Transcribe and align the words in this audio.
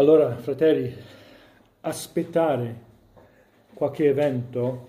Allora, 0.00 0.34
fratelli, 0.36 0.90
aspettare 1.82 2.74
qualche 3.74 4.08
evento 4.08 4.88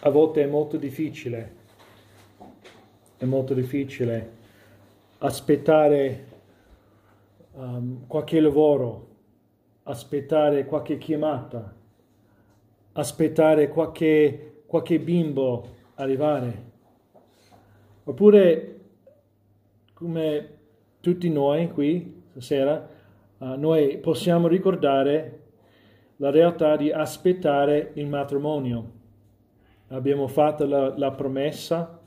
a 0.00 0.10
volte 0.10 0.42
è 0.42 0.46
molto 0.46 0.76
difficile, 0.76 1.54
è 3.16 3.24
molto 3.24 3.54
difficile 3.54 4.32
aspettare 5.16 6.26
um, 7.52 8.06
qualche 8.06 8.38
lavoro, 8.38 9.08
aspettare 9.84 10.66
qualche 10.66 10.98
chiamata, 10.98 11.74
aspettare 12.92 13.70
qualche, 13.70 14.64
qualche 14.66 15.00
bimbo 15.00 15.66
arrivare. 15.94 16.64
Oppure, 18.04 18.80
come 19.94 20.48
tutti 21.00 21.30
noi 21.30 21.70
qui 21.70 22.18
stasera, 22.30 22.89
uh, 23.40 23.58
noi 23.58 23.98
possiamo 23.98 24.48
ricordare 24.48 25.40
la 26.16 26.30
realtà 26.30 26.76
di 26.76 26.90
aspettare 26.90 27.92
il 27.94 28.06
matrimonio. 28.06 28.98
Abbiamo 29.88 30.28
fatto 30.28 30.66
la, 30.66 30.96
la 30.96 31.10
promessa 31.10 32.00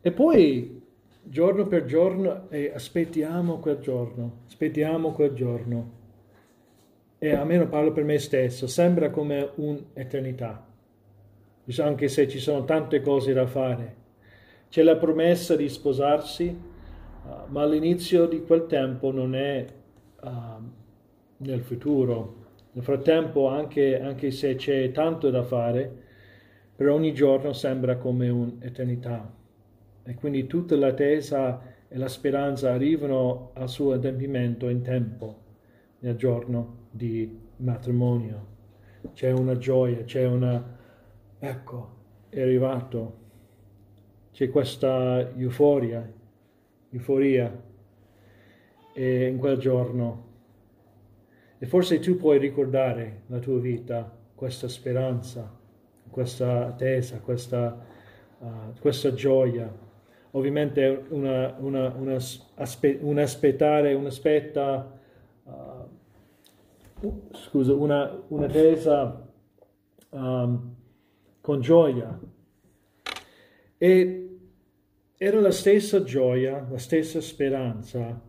e 0.00 0.12
poi 0.12 0.80
giorno 1.22 1.66
per 1.66 1.84
giorno 1.84 2.48
e 2.50 2.70
aspettiamo 2.72 3.58
quel 3.58 3.78
giorno, 3.78 4.42
aspettiamo 4.46 5.12
quel 5.12 5.32
giorno. 5.32 5.96
E 7.18 7.34
almeno 7.34 7.66
parlo 7.66 7.92
per 7.92 8.04
me 8.04 8.18
stesso, 8.18 8.68
sembra 8.68 9.10
come 9.10 9.50
un'eternità, 9.56 10.64
anche 11.78 12.08
se 12.08 12.28
ci 12.28 12.38
sono 12.38 12.64
tante 12.64 13.00
cose 13.00 13.32
da 13.32 13.46
fare. 13.46 13.96
C'è 14.68 14.82
la 14.82 14.96
promessa 14.96 15.56
di 15.56 15.68
sposarsi, 15.68 16.46
uh, 16.46 17.28
ma 17.46 17.64
l'inizio 17.64 18.26
di 18.26 18.44
quel 18.44 18.66
tempo 18.66 19.10
non 19.10 19.34
è 19.34 19.66
uh, 20.22 20.28
nel 21.38 21.60
futuro. 21.60 22.46
Nel 22.72 22.84
frattempo, 22.84 23.48
anche, 23.48 24.00
anche 24.00 24.30
se 24.30 24.54
c'è 24.54 24.90
tanto 24.92 25.30
da 25.30 25.42
fare, 25.42 26.06
per 26.76 26.88
ogni 26.88 27.12
giorno 27.12 27.52
sembra 27.52 27.96
come 27.96 28.28
un'eternità. 28.28 29.34
E 30.04 30.14
quindi 30.14 30.46
tutta 30.46 30.76
l'attesa 30.76 31.60
e 31.88 31.96
la 31.98 32.08
speranza 32.08 32.72
arrivano 32.72 33.50
al 33.54 33.68
suo 33.68 33.92
adempimento 33.92 34.68
in 34.68 34.82
tempo, 34.82 35.36
nel 36.00 36.16
giorno 36.16 36.86
di 36.90 37.38
matrimonio. 37.56 38.46
C'è 39.12 39.30
una 39.30 39.56
gioia, 39.56 40.04
c'è 40.04 40.24
una... 40.26 40.76
ecco, 41.38 41.96
è 42.28 42.40
arrivato. 42.40 43.26
C'è 44.32 44.50
questa 44.50 45.32
euforia, 45.36 46.08
euforia 46.90 47.66
in 49.04 49.38
quel 49.38 49.58
giorno. 49.58 50.26
E 51.58 51.66
forse 51.66 51.98
tu 51.98 52.16
puoi 52.16 52.38
ricordare 52.38 53.22
la 53.26 53.38
tua 53.38 53.58
vita, 53.58 54.16
questa 54.34 54.68
speranza, 54.68 55.52
questa 56.10 56.66
attesa, 56.66 57.18
questa, 57.20 57.84
uh, 58.38 58.78
questa 58.80 59.12
gioia 59.12 59.86
ovviamente 60.32 61.06
una, 61.08 61.54
una, 61.58 61.88
una 61.96 62.16
aspe, 62.54 62.98
un 63.00 63.18
aspettare, 63.18 63.94
un 63.94 64.06
aspetta, 64.06 65.00
uh, 65.44 67.30
scusa, 67.32 67.74
una, 67.74 68.24
un'attesa 68.28 69.28
um, 70.10 70.74
con 71.40 71.60
gioia. 71.60 72.18
E 73.78 74.38
era 75.16 75.40
la 75.40 75.50
stessa 75.50 76.02
gioia, 76.02 76.66
la 76.68 76.78
stessa 76.78 77.20
speranza 77.20 78.20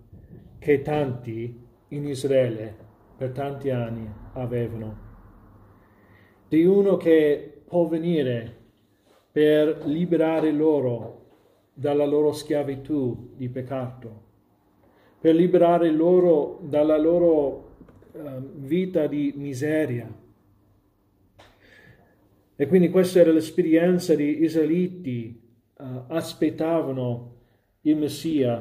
che 0.59 0.81
tanti 0.81 1.67
in 1.87 2.05
Israele 2.05 2.75
per 3.17 3.31
tanti 3.31 3.69
anni 3.69 4.07
avevano. 4.33 5.07
Di 6.47 6.63
uno 6.65 6.97
che 6.97 7.61
può 7.67 7.87
venire 7.87 8.57
per 9.31 9.85
liberare 9.85 10.51
loro 10.51 11.25
dalla 11.73 12.05
loro 12.05 12.33
schiavitù 12.33 13.33
di 13.35 13.47
peccato, 13.49 14.23
per 15.19 15.35
liberare 15.35 15.91
loro 15.91 16.59
dalla 16.63 16.97
loro 16.97 17.75
uh, 18.11 18.41
vita 18.55 19.07
di 19.07 19.33
miseria. 19.35 20.13
E 22.55 22.67
quindi 22.67 22.89
questa 22.89 23.19
era 23.19 23.31
l'esperienza 23.31 24.15
di 24.15 24.43
israeliti, 24.43 25.41
uh, 25.77 26.03
aspettavano 26.07 27.35
il 27.81 27.95
Messia. 27.95 28.59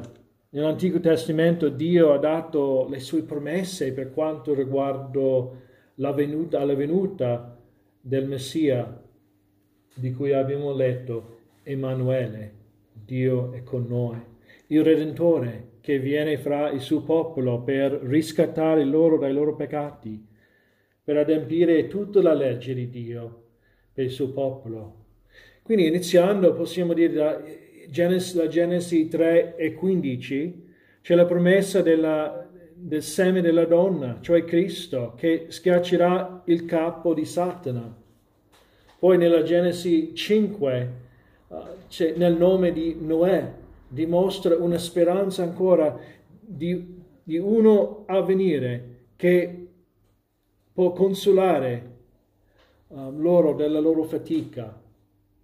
Nell'Antico 0.51 0.99
Testamento 0.99 1.69
Dio 1.69 2.11
ha 2.11 2.17
dato 2.17 2.87
le 2.89 2.99
sue 2.99 3.21
promesse 3.21 3.93
per 3.93 4.11
quanto 4.11 4.55
riguarda 4.55 5.47
la 5.95 6.11
venuta, 6.11 6.65
la 6.65 6.73
venuta 6.73 7.55
del 8.01 8.27
Messia 8.27 8.99
di 9.93 10.11
cui 10.11 10.33
abbiamo 10.33 10.73
letto, 10.73 11.37
Emanuele. 11.61 12.53
Dio 12.91 13.51
è 13.51 13.61
con 13.61 13.85
noi. 13.87 14.19
Il 14.67 14.83
Redentore 14.83 15.73
che 15.81 15.99
viene 15.99 16.39
fra 16.39 16.71
il 16.71 16.81
suo 16.81 17.03
popolo 17.03 17.61
per 17.61 17.91
riscattare 17.91 18.83
loro 18.85 19.19
dai 19.19 19.33
loro 19.33 19.55
peccati, 19.55 20.25
per 21.03 21.17
adempiere 21.17 21.87
tutta 21.87 22.23
la 22.23 22.33
legge 22.33 22.73
di 22.73 22.89
Dio 22.89 23.43
per 23.93 24.05
il 24.05 24.11
suo 24.11 24.31
popolo. 24.31 25.05
Quindi 25.61 25.85
iniziando 25.85 26.53
possiamo 26.53 26.93
dire 26.93 27.68
Genesi, 27.89 28.37
la 28.37 28.47
Genesi 28.47 29.07
3 29.07 29.55
e 29.55 29.73
15 29.73 30.67
c'è 31.01 31.15
la 31.15 31.25
promessa 31.25 31.81
della, 31.81 32.47
del 32.73 33.03
seme 33.03 33.41
della 33.41 33.65
donna, 33.65 34.19
cioè 34.21 34.43
Cristo, 34.45 35.13
che 35.15 35.47
schiaccerà 35.49 36.43
il 36.45 36.65
capo 36.65 37.13
di 37.13 37.25
Satana. 37.25 37.97
Poi 38.99 39.17
nella 39.17 39.43
Genesi 39.43 40.13
5 40.13 41.07
cioè, 41.87 42.13
nel 42.15 42.35
nome 42.37 42.71
di 42.71 42.97
Noè, 42.99 43.51
dimostra 43.87 44.55
una 44.55 44.77
speranza 44.77 45.41
ancora 45.41 45.97
di, 46.39 47.01
di 47.23 47.37
uno 47.37 48.03
a 48.05 48.21
venire 48.21 48.97
che 49.15 49.67
può 50.71 50.91
consolare 50.93 51.97
um, 52.87 53.19
loro 53.19 53.53
della 53.53 53.79
loro 53.79 54.03
fatica, 54.03 54.79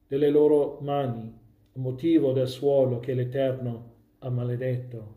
delle 0.07 0.29
loro 0.29 0.77
mani, 0.81 1.33
motivo 1.75 2.31
del 2.31 2.47
suolo 2.47 2.99
che 2.99 3.13
l'Eterno 3.13 3.93
ha 4.19 4.29
maledetto. 4.29 5.13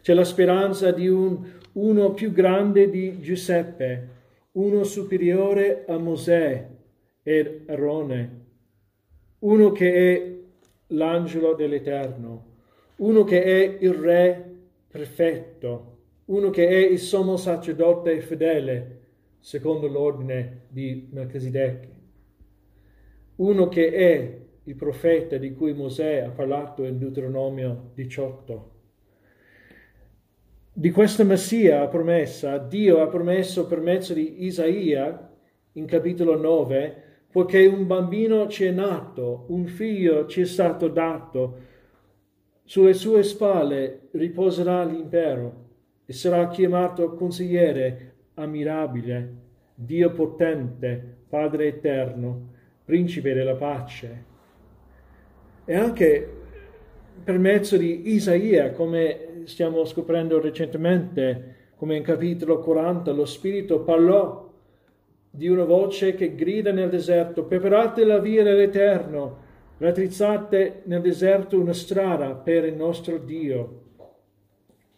C'è 0.00 0.14
la 0.14 0.24
speranza 0.24 0.90
di 0.90 1.08
un, 1.08 1.38
uno 1.72 2.12
più 2.12 2.32
grande 2.32 2.90
di 2.90 3.20
Giuseppe, 3.20 4.08
uno 4.52 4.82
superiore 4.84 5.84
a 5.86 5.96
Mosè 5.96 6.68
ed 7.22 7.62
Arone, 7.66 8.40
uno 9.40 9.70
che 9.72 9.92
è 9.92 10.38
l'angelo 10.88 11.54
dell'Eterno, 11.54 12.50
uno 12.96 13.24
che 13.24 13.42
è 13.42 13.78
il 13.80 13.94
Re 13.94 14.50
perfetto, 14.88 15.98
uno 16.26 16.50
che 16.50 16.68
è 16.68 16.76
il 16.76 16.98
sommo 16.98 17.36
sacerdote 17.36 18.20
fedele, 18.20 19.00
secondo 19.38 19.86
l'ordine 19.86 20.62
di 20.68 21.08
Melchisedec, 21.10 21.88
uno 23.36 23.68
che 23.68 23.92
è 23.92 24.41
il 24.64 24.76
profeta 24.76 25.36
di 25.38 25.52
cui 25.54 25.72
Mosè 25.72 26.18
ha 26.18 26.30
parlato 26.30 26.84
in 26.84 26.98
Deuteronomio 26.98 27.90
18. 27.94 28.70
Di 30.74 30.90
questa 30.90 31.24
Messia 31.24 31.86
promessa, 31.88 32.58
Dio 32.58 33.02
ha 33.02 33.08
promesso 33.08 33.66
per 33.66 33.80
mezzo 33.80 34.14
di 34.14 34.44
Isaia, 34.44 35.30
in 35.72 35.86
capitolo 35.86 36.36
9, 36.36 37.02
poiché 37.30 37.66
un 37.66 37.86
bambino 37.86 38.46
ci 38.48 38.64
è 38.64 38.70
nato, 38.70 39.46
un 39.48 39.66
figlio 39.66 40.26
ci 40.26 40.42
è 40.42 40.44
stato 40.44 40.88
dato, 40.88 41.70
sulle 42.64 42.94
sue 42.94 43.22
spalle 43.22 44.08
riposerà 44.12 44.84
l'impero 44.84 45.70
e 46.06 46.12
sarà 46.12 46.48
chiamato 46.48 47.14
consigliere 47.14 48.14
ammirabile, 48.34 49.34
Dio 49.74 50.12
potente, 50.12 51.18
Padre 51.28 51.66
eterno, 51.66 52.50
principe 52.84 53.34
della 53.34 53.56
pace. 53.56 54.30
E 55.64 55.76
anche 55.76 56.28
per 57.22 57.38
mezzo 57.38 57.76
di 57.76 58.10
Isaia, 58.12 58.72
come 58.72 59.42
stiamo 59.44 59.84
scoprendo 59.84 60.40
recentemente, 60.40 61.70
come 61.76 61.96
in 61.96 62.02
capitolo 62.02 62.58
40, 62.58 63.12
lo 63.12 63.24
Spirito 63.24 63.82
parlò 63.82 64.50
di 65.30 65.48
una 65.48 65.64
voce 65.64 66.14
che 66.14 66.34
grida 66.34 66.72
nel 66.72 66.90
deserto, 66.90 67.44
preparate 67.44 68.04
la 68.04 68.18
via 68.18 68.42
dell'Eterno, 68.42 69.38
raddrizzate 69.78 70.82
nel 70.84 71.00
deserto 71.00 71.60
una 71.60 71.72
strada 71.72 72.34
per 72.34 72.64
il 72.64 72.74
nostro 72.74 73.18
Dio. 73.18 73.82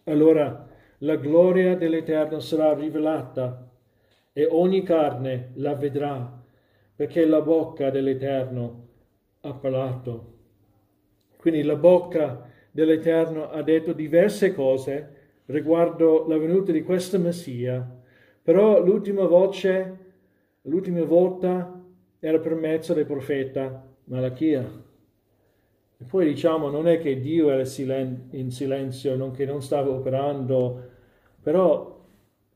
Allora 0.04 0.66
la 0.98 1.16
gloria 1.16 1.76
dell'Eterno 1.76 2.38
sarà 2.40 2.72
rivelata 2.72 3.70
e 4.32 4.46
ogni 4.50 4.82
carne 4.82 5.50
la 5.56 5.74
vedrà, 5.74 6.42
perché 6.96 7.26
la 7.26 7.42
bocca 7.42 7.90
dell'Eterno 7.90 8.88
ha 9.42 9.52
parlato. 9.52 10.33
Quindi 11.44 11.62
la 11.62 11.76
bocca 11.76 12.48
dell'Eterno 12.70 13.50
ha 13.50 13.60
detto 13.62 13.92
diverse 13.92 14.54
cose 14.54 15.42
riguardo 15.44 16.24
la 16.26 16.38
venuta 16.38 16.72
di 16.72 16.82
questo 16.82 17.18
Messia, 17.18 17.86
però 18.40 18.82
l'ultima 18.82 19.26
voce, 19.26 19.98
l'ultima 20.62 21.04
volta 21.04 21.84
era 22.18 22.38
per 22.38 22.54
mezzo 22.54 22.94
del 22.94 23.04
profeta 23.04 23.86
Malachia. 24.04 24.62
E 25.98 26.04
poi 26.06 26.24
diciamo, 26.24 26.70
non 26.70 26.88
è 26.88 26.98
che 26.98 27.20
Dio 27.20 27.50
era 27.50 27.60
in 27.60 28.50
silenzio, 28.50 29.14
non 29.14 29.30
che 29.32 29.44
non 29.44 29.60
stava 29.60 29.90
operando, 29.90 30.82
però 31.42 32.06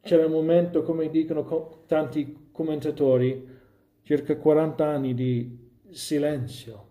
c'era 0.01 0.25
un 0.25 0.33
momento, 0.33 0.83
come 0.83 1.11
dicono 1.11 1.83
tanti 1.87 2.49
commentatori, 2.51 3.47
circa 4.01 4.35
40 4.39 4.87
anni 4.87 5.13
di 5.13 5.59
silenzio. 5.91 6.87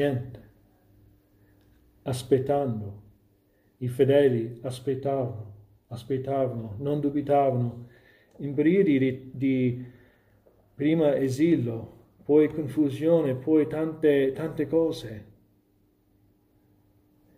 Niente. 0.00 0.40
Aspettando. 2.04 3.02
I 3.78 3.88
fedeli 3.88 4.58
aspettavano, 4.62 5.54
aspettavano, 5.88 6.76
non 6.78 7.00
dubitavano. 7.00 7.88
In 8.38 8.54
periodi 8.54 8.98
di, 8.98 9.30
di 9.32 9.84
prima 10.74 11.14
esilio, 11.16 11.98
poi 12.24 12.48
confusione, 12.48 13.34
poi 13.34 13.66
tante, 13.66 14.32
tante 14.32 14.66
cose. 14.66 15.24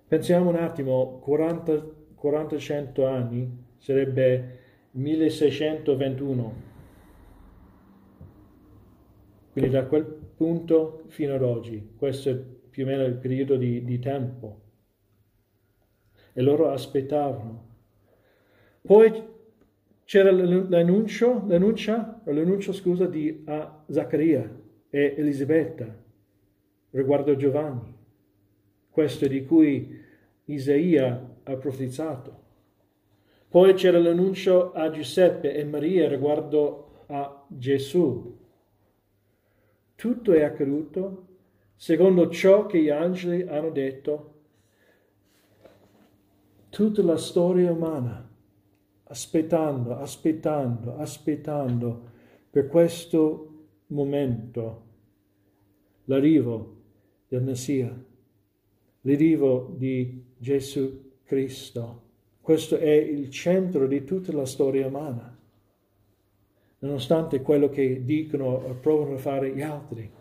Pensiamo 0.07 0.51
un 0.51 0.57
attimo, 0.57 1.19
40, 1.19 1.87
40 2.15 3.09
anni 3.09 3.65
sarebbe 3.79 4.59
1621. 4.93 6.71
Quindi 9.53 9.71
da 9.71 9.85
quel 9.85 10.05
punto 10.05 11.05
fino 11.09 11.35
ad 11.35 11.43
oggi, 11.43 11.93
questo 11.97 12.31
è 12.31 12.52
più 12.73 12.85
o 12.85 12.87
meno 12.87 13.05
il 13.05 13.17
periodo 13.17 13.57
di, 13.57 13.85
di 13.85 13.99
tempo. 13.99 14.61
E 16.33 16.41
loro 16.41 16.71
aspettavano. 16.71 17.69
Poi 18.81 19.29
c'era 20.05 20.31
l'annuncio, 20.33 21.45
l'annuncia, 21.47 22.23
l'annuncio 22.25 22.73
scusa, 22.73 23.07
di 23.07 23.43
a 23.45 23.85
Zaccaria 23.89 24.51
e 24.89 25.15
Elisabetta 25.19 26.01
riguardo 26.91 27.37
Giovanni, 27.37 27.95
questo 28.89 29.27
di 29.27 29.45
cui 29.45 30.01
Isaia 30.47 31.37
ha 31.43 31.57
profetizzato. 31.57 32.41
Poi 33.49 33.75
c'era 33.75 33.99
l'annuncio 33.99 34.73
a 34.73 34.91
Giuseppe 34.91 35.55
e 35.55 35.65
Maria 35.65 36.09
riguardo 36.09 37.05
a 37.09 37.45
Gesù. 37.49 38.39
Tutto 39.95 40.33
è 40.33 40.43
accaduto 40.43 41.32
secondo 41.83 42.31
ciò 42.31 42.67
che 42.67 42.81
gli 42.81 42.91
angeli 42.91 43.43
hanno 43.43 43.71
detto. 43.71 44.35
Tutta 46.69 47.03
la 47.03 47.17
storia 47.17 47.73
umana, 47.73 48.25
aspettando, 49.03 49.97
aspettando, 49.97 50.97
aspettando 50.99 52.03
per 52.49 52.69
questo 52.69 53.65
momento 53.89 54.83
l'arrivo 56.05 56.77
del 57.27 57.43
Messia, 57.43 57.93
l'arrivo 59.01 59.75
di 59.77 60.23
Gesù 60.39 61.15
Cristo. 61.25 62.03
Questo 62.41 62.77
è 62.77 62.93
il 62.93 63.29
centro 63.29 63.89
di 63.89 64.05
tutta 64.05 64.33
la 64.33 64.47
storia 64.47 64.87
umana, 64.87 65.37
nonostante 66.79 67.43
quello 67.43 67.69
che 67.69 68.05
dicono 68.05 68.51
o 68.51 68.73
provano 68.75 69.17
a 69.17 69.19
fare 69.19 69.53
gli 69.53 69.63
altri. 69.63 70.21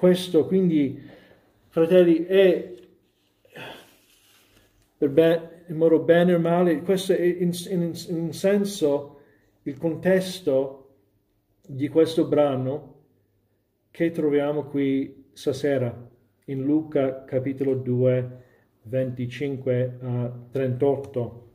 Questo 0.00 0.46
quindi, 0.46 0.98
fratelli, 1.68 2.24
è 2.24 2.74
in 4.96 5.76
modo 5.76 5.98
bene 5.98 6.32
o 6.32 6.38
male, 6.38 6.80
questo 6.80 7.12
è 7.12 7.20
in, 7.20 7.52
in, 7.68 7.92
in 8.08 8.32
senso 8.32 9.20
il 9.64 9.76
contesto 9.76 10.94
di 11.66 11.88
questo 11.88 12.26
brano 12.26 13.02
che 13.90 14.10
troviamo 14.10 14.64
qui 14.64 15.32
stasera 15.34 15.94
in 16.46 16.62
Luca 16.62 17.24
capitolo 17.24 17.74
2, 17.74 18.44
25 18.84 19.98
a 20.00 20.32
38. 20.50 21.50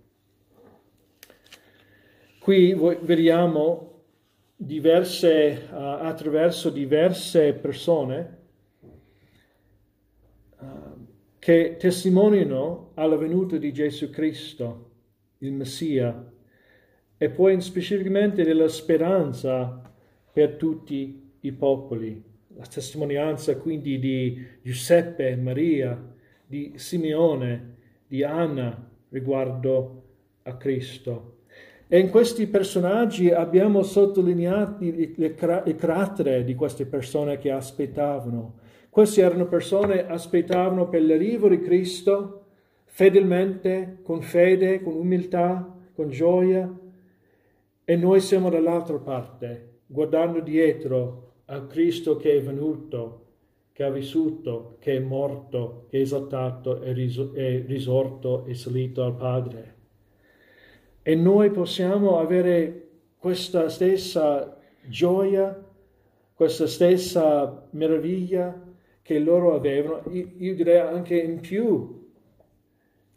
Qui 2.38 2.75
vediamo 3.01 3.95
diverse, 4.56 5.68
uh, 5.69 5.75
attraverso 5.75 6.69
diverse 6.69 7.53
persone 7.53 8.38
uh, 10.59 10.65
che 11.45 11.75
testimoniano 11.77 12.89
alla 12.95 13.18
venuta 13.18 13.57
di 13.57 13.71
Gesù 13.71 14.09
Cristo, 14.09 14.89
il 15.38 15.53
Messia, 15.53 16.31
e 17.15 17.30
poi 17.30 17.62
specificamente 17.62 18.44
della 18.44 18.68
speranza 18.68 19.80
per 20.33 20.56
tutti 20.56 21.33
i 21.42 21.51
popoli. 21.51 22.19
La 22.56 22.65
testimonianza 22.65 23.57
quindi 23.57 24.00
di 24.00 24.44
Giuseppe 24.63 25.36
Maria, 25.36 25.95
di 26.47 26.74
Simeone, 26.77 27.75
di 28.07 28.24
Anna 28.24 28.89
riguardo 29.09 30.03
a 30.41 30.57
Cristo. 30.57 31.41
E 31.88 32.00
in 32.00 32.09
questi 32.09 32.48
personaggi 32.48 33.30
abbiamo 33.30 33.83
sottolineato 33.83 34.83
il 34.83 35.36
carattere 35.36 36.44
di 36.44 36.56
queste 36.56 36.88
persone 36.88 37.38
che 37.38 37.51
aspettavano. 37.51 38.63
Queste 38.95 39.24
erano 39.24 39.45
persone 39.47 40.06
che 40.06 40.07
aspettavano 40.07 40.88
per 40.88 41.03
l'arrivo 41.03 41.50
di 41.50 41.59
Cristo 41.59 42.45
fedelmente, 42.86 43.97
con 44.01 44.21
fede, 44.21 44.81
con 44.81 44.94
umiltà, 44.94 45.69
con 45.94 46.09
gioia. 46.09 46.74
E 47.83 47.95
noi 47.97 48.21
siamo 48.21 48.50
dall'altra 48.50 48.95
parte, 49.00 49.80
guardando 49.86 50.39
dietro 50.39 51.33
a 51.47 51.65
Cristo 51.65 52.15
che 52.15 52.38
è 52.38 52.42
venuto, 52.42 53.25
che 53.74 53.83
ha 53.83 53.89
vissuto, 53.89 54.77
che 54.80 54.95
è 54.95 55.00
morto, 55.00 55.88
che 55.89 55.98
è 55.98 56.01
esaltato, 56.01 56.80
è, 56.80 56.94
risorto 56.94 58.45
e 58.45 58.53
salito 58.53 59.03
al 59.03 59.18
Padre. 59.18 59.75
E 61.01 61.15
noi 61.15 61.51
possiamo 61.51 62.18
avere 62.18 62.88
questa 63.18 63.68
stessa 63.68 64.57
gioia, 64.88 65.62
questa 66.33 66.65
stessa 66.65 67.68
meraviglia 67.71 68.64
che 69.06 69.19
loro 69.19 69.54
avevano, 69.54 70.02
io 70.10 70.56
direi 70.56 70.80
anche 70.80 71.16
in 71.16 71.39
più 71.39 72.10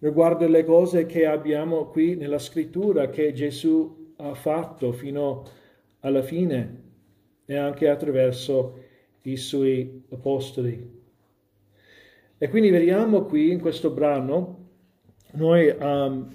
riguardo 0.00 0.46
le 0.46 0.62
cose 0.62 1.06
che 1.06 1.24
abbiamo 1.24 1.86
qui 1.86 2.14
nella 2.14 2.38
scrittura 2.38 3.08
che 3.08 3.32
Gesù 3.32 4.12
ha 4.16 4.34
fatto 4.34 4.92
fino 4.92 5.44
alla 6.00 6.20
fine 6.20 6.82
e 7.46 7.56
anche 7.56 7.88
attraverso 7.88 8.80
i 9.22 9.38
suoi 9.38 10.04
apostoli. 10.10 10.96
E 12.36 12.48
quindi 12.50 12.68
vediamo 12.68 13.22
qui 13.22 13.50
in 13.50 13.58
questo 13.58 13.88
brano, 13.88 14.66
noi 15.36 15.74
um, 15.74 16.30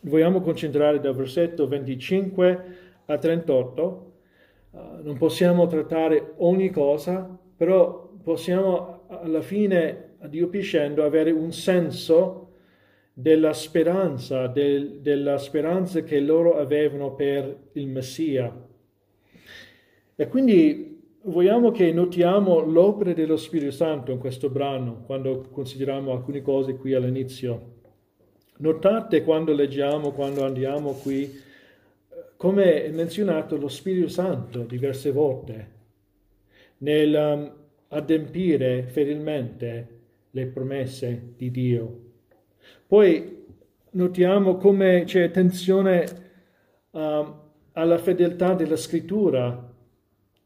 vogliamo 0.00 0.40
concentrare 0.40 0.98
dal 0.98 1.14
versetto 1.14 1.68
25 1.68 2.64
a 3.04 3.18
38, 3.18 4.12
uh, 4.70 4.78
non 5.02 5.18
possiamo 5.18 5.66
trattare 5.66 6.32
ogni 6.38 6.70
cosa, 6.70 7.38
però 7.54 8.04
possiamo 8.22 8.93
alla 9.08 9.42
fine, 9.42 10.14
a 10.18 10.28
Dio 10.28 10.48
piscendo, 10.48 11.04
avere 11.04 11.30
un 11.30 11.52
senso 11.52 12.52
della 13.12 13.52
speranza, 13.52 14.46
del, 14.46 15.00
della 15.00 15.38
speranza 15.38 16.02
che 16.02 16.20
loro 16.20 16.58
avevano 16.58 17.14
per 17.14 17.68
il 17.72 17.86
Messia 17.86 18.52
e 20.16 20.28
quindi 20.28 21.02
vogliamo 21.22 21.72
che 21.72 21.90
notiamo 21.92 22.60
l'opera 22.60 23.12
dello 23.12 23.36
Spirito 23.36 23.72
Santo 23.72 24.12
in 24.12 24.18
questo 24.18 24.48
brano, 24.48 25.02
quando 25.06 25.48
consideriamo 25.50 26.12
alcune 26.12 26.40
cose 26.40 26.76
qui 26.76 26.94
all'inizio. 26.94 27.72
Notate 28.58 29.24
quando 29.24 29.52
leggiamo, 29.52 30.12
quando 30.12 30.44
andiamo 30.44 30.92
qui, 30.92 31.28
come 32.36 32.84
è 32.84 32.90
menzionato 32.90 33.56
lo 33.56 33.66
Spirito 33.66 34.06
Santo 34.06 34.60
diverse 34.60 35.10
volte 35.10 35.72
nel 36.78 37.14
um, 37.14 37.52
adempiere 37.88 38.84
fedelmente 38.84 39.88
le 40.30 40.46
promesse 40.46 41.34
di 41.36 41.50
Dio. 41.50 42.00
Poi 42.86 43.44
notiamo 43.90 44.56
come 44.56 45.04
c'è 45.04 45.22
attenzione 45.22 46.04
um, 46.90 47.40
alla 47.72 47.98
fedeltà 47.98 48.54
della 48.54 48.76
scrittura 48.76 49.72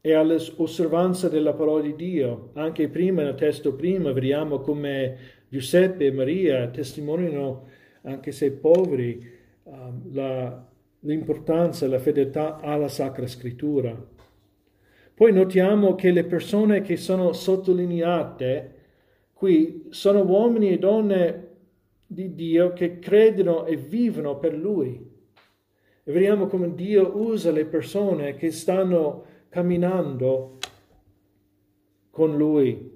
e 0.01 0.13
all'osservanza 0.13 1.27
della 1.27 1.53
parola 1.53 1.81
di 1.81 1.95
Dio. 1.95 2.51
Anche 2.53 2.87
prima, 2.87 3.23
nel 3.23 3.35
testo 3.35 3.73
prima, 3.73 4.11
vediamo 4.11 4.59
come 4.59 5.17
Giuseppe 5.49 6.05
e 6.05 6.11
Maria 6.11 6.67
testimoniano, 6.69 7.67
anche 8.03 8.31
se 8.31 8.51
poveri, 8.51 9.27
um, 9.63 10.13
la, 10.13 10.67
l'importanza 11.01 11.85
e 11.85 11.89
la 11.89 11.99
fedeltà 11.99 12.59
alla 12.59 12.87
Sacra 12.87 13.27
Scrittura. 13.27 14.17
Poi 15.19 15.33
notiamo 15.33 15.95
che 15.95 16.11
le 16.11 16.23
persone 16.23 16.79
che 16.79 16.95
sono 16.95 17.33
sottolineate 17.33 18.75
qui 19.33 19.87
sono 19.89 20.23
uomini 20.23 20.69
e 20.69 20.79
donne 20.79 21.47
di 22.07 22.35
Dio 22.35 22.71
che 22.71 22.99
credono 22.99 23.65
e 23.65 23.75
vivono 23.75 24.37
per 24.37 24.53
Lui. 24.53 24.95
E 26.05 26.11
vediamo 26.13 26.47
come 26.47 26.73
Dio 26.73 27.17
usa 27.17 27.51
le 27.51 27.65
persone 27.65 28.35
che 28.35 28.49
stanno 28.51 29.25
camminando 29.49 30.57
con 32.11 32.37
Lui. 32.37 32.89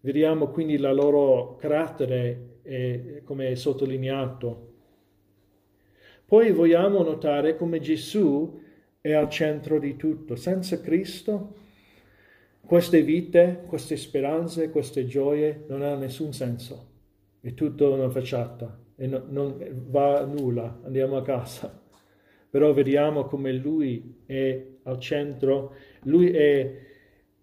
Vediamo 0.00 0.48
quindi 0.48 0.74
il 0.74 0.92
loro 0.92 1.56
carattere 1.56 2.58
e 2.60 3.22
come 3.24 3.52
è 3.52 3.54
sottolineato. 3.54 4.72
Poi 6.26 6.52
vogliamo 6.52 7.02
notare 7.02 7.56
come 7.56 7.80
Gesù 7.80 8.60
è 9.04 9.12
al 9.12 9.28
centro 9.28 9.78
di 9.78 9.96
tutto. 9.96 10.34
Senza 10.34 10.80
Cristo 10.80 11.56
queste 12.64 13.02
vite, 13.02 13.62
queste 13.66 13.98
speranze, 13.98 14.70
queste 14.70 15.04
gioie 15.04 15.64
non 15.68 15.82
hanno 15.82 15.98
nessun 15.98 16.32
senso. 16.32 16.92
È 17.38 17.52
tutto 17.52 17.92
una 17.92 18.08
facciata 18.08 18.78
e 18.96 19.06
no, 19.06 19.22
non 19.28 19.62
va 19.90 20.20
a 20.20 20.24
nulla, 20.24 20.80
andiamo 20.84 21.18
a 21.18 21.22
casa. 21.22 21.82
Però 22.48 22.72
vediamo 22.72 23.24
come 23.24 23.52
Lui 23.52 24.22
è 24.24 24.68
al 24.84 24.98
centro, 24.98 25.74
Lui 26.04 26.30
è 26.30 26.74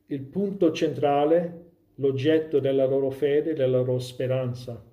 il 0.07 0.21
punto 0.21 0.71
centrale, 0.71 1.65
l'oggetto 1.95 2.59
della 2.59 2.87
loro 2.87 3.11
fede, 3.11 3.53
della 3.53 3.77
loro 3.77 3.99
speranza. 3.99 4.83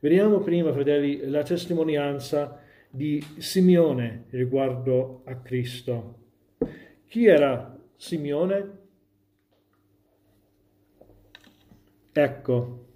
Vediamo 0.00 0.40
prima, 0.40 0.72
fratelli, 0.72 1.24
la 1.28 1.44
testimonianza 1.44 2.64
di 2.96 3.22
Simeone 3.36 4.24
riguardo 4.30 5.20
a 5.26 5.36
Cristo. 5.36 6.14
Chi 7.06 7.26
era 7.26 7.78
Simeone? 7.94 8.70
Ecco, 12.10 12.86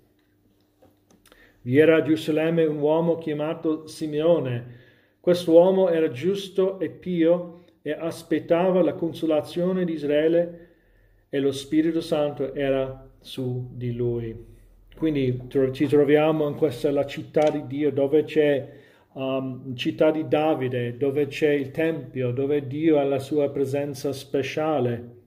vi 1.63 1.77
era 1.77 1.97
a 1.97 2.03
Gerusalemme 2.03 2.65
un 2.65 2.79
uomo 2.79 3.19
chiamato 3.19 3.87
Simeone. 3.87 4.79
Quest'uomo 5.21 5.91
era 5.91 6.11
giusto 6.11 6.81
e 6.81 6.89
pio 6.89 7.65
e 7.83 7.93
aspettava 7.93 8.83
la 8.83 8.95
consolazione 8.95 9.85
di 9.85 9.93
Israele 9.93 10.69
e 11.29 11.39
lo 11.39 11.53
Spirito 11.53 12.01
Santo 12.01 12.55
era 12.55 13.07
su 13.21 13.69
di 13.75 13.93
lui. 13.93 14.35
Quindi 14.97 15.49
ci 15.73 15.87
troviamo 15.87 16.49
in 16.49 16.55
questa 16.57 16.91
la 16.91 17.05
città 17.05 17.51
di 17.51 17.67
Dio 17.67 17.93
dove 17.93 18.25
c'è 18.25 18.79
um, 19.21 19.75
città 19.75 20.11
di 20.11 20.27
Davide, 20.27 20.97
dove 20.97 21.27
c'è 21.27 21.51
il 21.51 21.71
Tempio, 21.71 22.33
dove 22.33 22.67
Dio 22.67 22.99
ha 22.99 23.05
la 23.05 23.19
sua 23.19 23.51
presenza 23.51 24.13
speciale. 24.13 25.19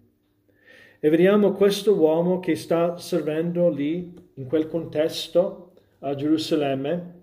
E 0.99 1.09
vediamo 1.09 1.51
questo 1.51 1.95
uomo 1.95 2.39
che 2.39 2.55
sta 2.55 2.97
servendo 2.97 3.69
lì, 3.69 4.13
in 4.35 4.47
quel 4.47 4.67
contesto, 4.67 5.73
a 5.99 6.15
Gerusalemme, 6.15 7.21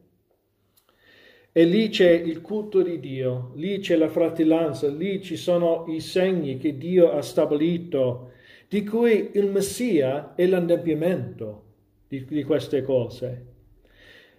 e 1.52 1.64
lì 1.64 1.88
c'è 1.88 2.10
il 2.10 2.40
culto 2.40 2.82
di 2.82 3.00
Dio, 3.00 3.50
lì 3.56 3.80
c'è 3.80 3.96
la 3.96 4.08
fratellanza, 4.08 4.88
lì 4.88 5.20
ci 5.20 5.36
sono 5.36 5.86
i 5.88 5.98
segni 5.98 6.58
che 6.58 6.78
Dio 6.78 7.10
ha 7.10 7.22
stabilito, 7.22 8.30
di 8.68 8.84
cui 8.84 9.30
il 9.32 9.50
Messia 9.50 10.34
è 10.36 10.46
l'adempimento 10.46 11.64
di, 12.06 12.24
di 12.24 12.44
queste 12.44 12.82
cose. 12.82 13.46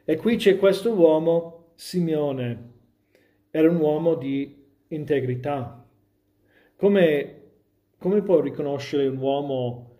E 0.05 0.15
qui 0.15 0.37
c'è 0.37 0.57
questo 0.57 0.93
uomo, 0.93 1.60
Simeone, 1.83 2.73
era 3.49 3.67
un 3.67 3.77
uomo 3.77 4.13
di 4.13 4.55
integrità. 4.89 5.83
Come 6.75 7.39
come 7.97 8.21
può 8.21 8.39
riconoscere 8.39 9.07
un 9.07 9.17
uomo 9.17 9.97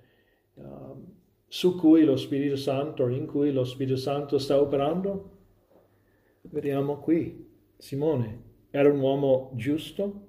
uh, 0.53 1.13
su 1.47 1.75
cui 1.79 2.03
lo 2.03 2.17
Spirito 2.17 2.55
Santo, 2.55 3.07
in 3.07 3.25
cui 3.25 3.51
lo 3.51 3.63
Spirito 3.63 3.95
Santo 3.95 4.38
sta 4.38 4.61
operando? 4.61 5.38
Vediamo 6.41 7.00
qui, 7.00 7.50
Simone 7.77 8.43
era 8.69 8.91
un 8.91 9.00
uomo 9.00 9.51
giusto, 9.55 10.27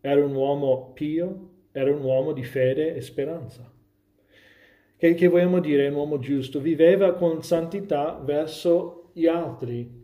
era 0.00 0.24
un 0.24 0.34
uomo 0.34 0.92
pio, 0.94 1.50
era 1.70 1.92
un 1.92 2.00
uomo 2.00 2.32
di 2.32 2.44
fede 2.44 2.94
e 2.94 3.02
speranza. 3.02 3.70
Che, 4.96 5.14
che 5.14 5.28
vogliamo 5.28 5.60
dire 5.60 5.88
un 5.88 5.96
uomo 5.96 6.18
giusto? 6.18 6.60
Viveva 6.60 7.12
con 7.12 7.42
santità 7.42 8.18
verso 8.24 9.10
gli 9.12 9.26
altri, 9.26 9.97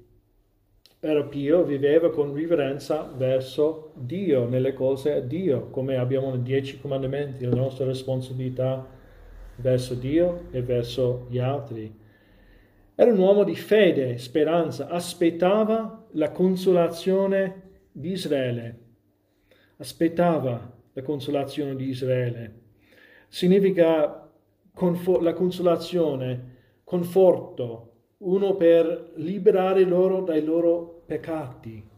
era 1.07 1.23
pio, 1.23 1.65
viveva 1.65 2.11
con 2.11 2.33
riverenza 2.33 3.13
verso 3.15 3.93
Dio, 3.95 4.49
nelle 4.49 4.73
cose 4.73 5.13
a 5.13 5.21
Dio, 5.21 5.69
come 5.69 5.97
abbiamo 5.97 6.31
nei 6.31 6.43
dieci 6.43 6.81
comandamenti, 6.81 7.45
la 7.45 7.55
nostra 7.55 7.85
responsabilità 7.85 8.87
verso 9.57 9.95
Dio 9.95 10.47
e 10.51 10.63
verso 10.63 11.27
gli 11.29 11.39
altri. 11.39 11.95
Era 12.95 13.13
un 13.13 13.19
uomo 13.19 13.45
di 13.45 13.55
fede, 13.55 14.17
speranza, 14.17 14.89
aspettava 14.89 16.07
la 16.13 16.31
consolazione 16.31 17.63
di 17.93 18.13
Israele, 18.13 18.79
aspettava 19.77 20.73
la 20.91 21.03
consolazione 21.03 21.77
di 21.77 21.87
Israele. 21.87 22.61
Significa 23.29 24.27
confo- 24.73 25.21
la 25.21 25.35
consolazione, 25.35 26.53
conforto, 26.83 27.91
uno 28.19 28.55
per 28.55 29.13
liberare 29.17 29.85
loro 29.85 30.23
dai 30.23 30.43
loro 30.43 30.94
peccati. 31.07 31.93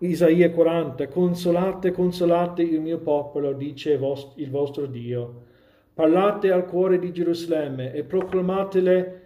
Isaia 0.00 0.50
40, 0.50 1.08
consolate, 1.08 1.90
consolate 1.90 2.62
il 2.62 2.80
mio 2.80 2.98
popolo, 2.98 3.52
dice 3.52 3.98
il 4.36 4.50
vostro 4.50 4.86
Dio. 4.86 5.46
Parlate 5.92 6.52
al 6.52 6.66
cuore 6.66 7.00
di 7.00 7.12
Gerusalemme 7.12 7.92
e 7.92 8.04
proclamatele 8.04 9.22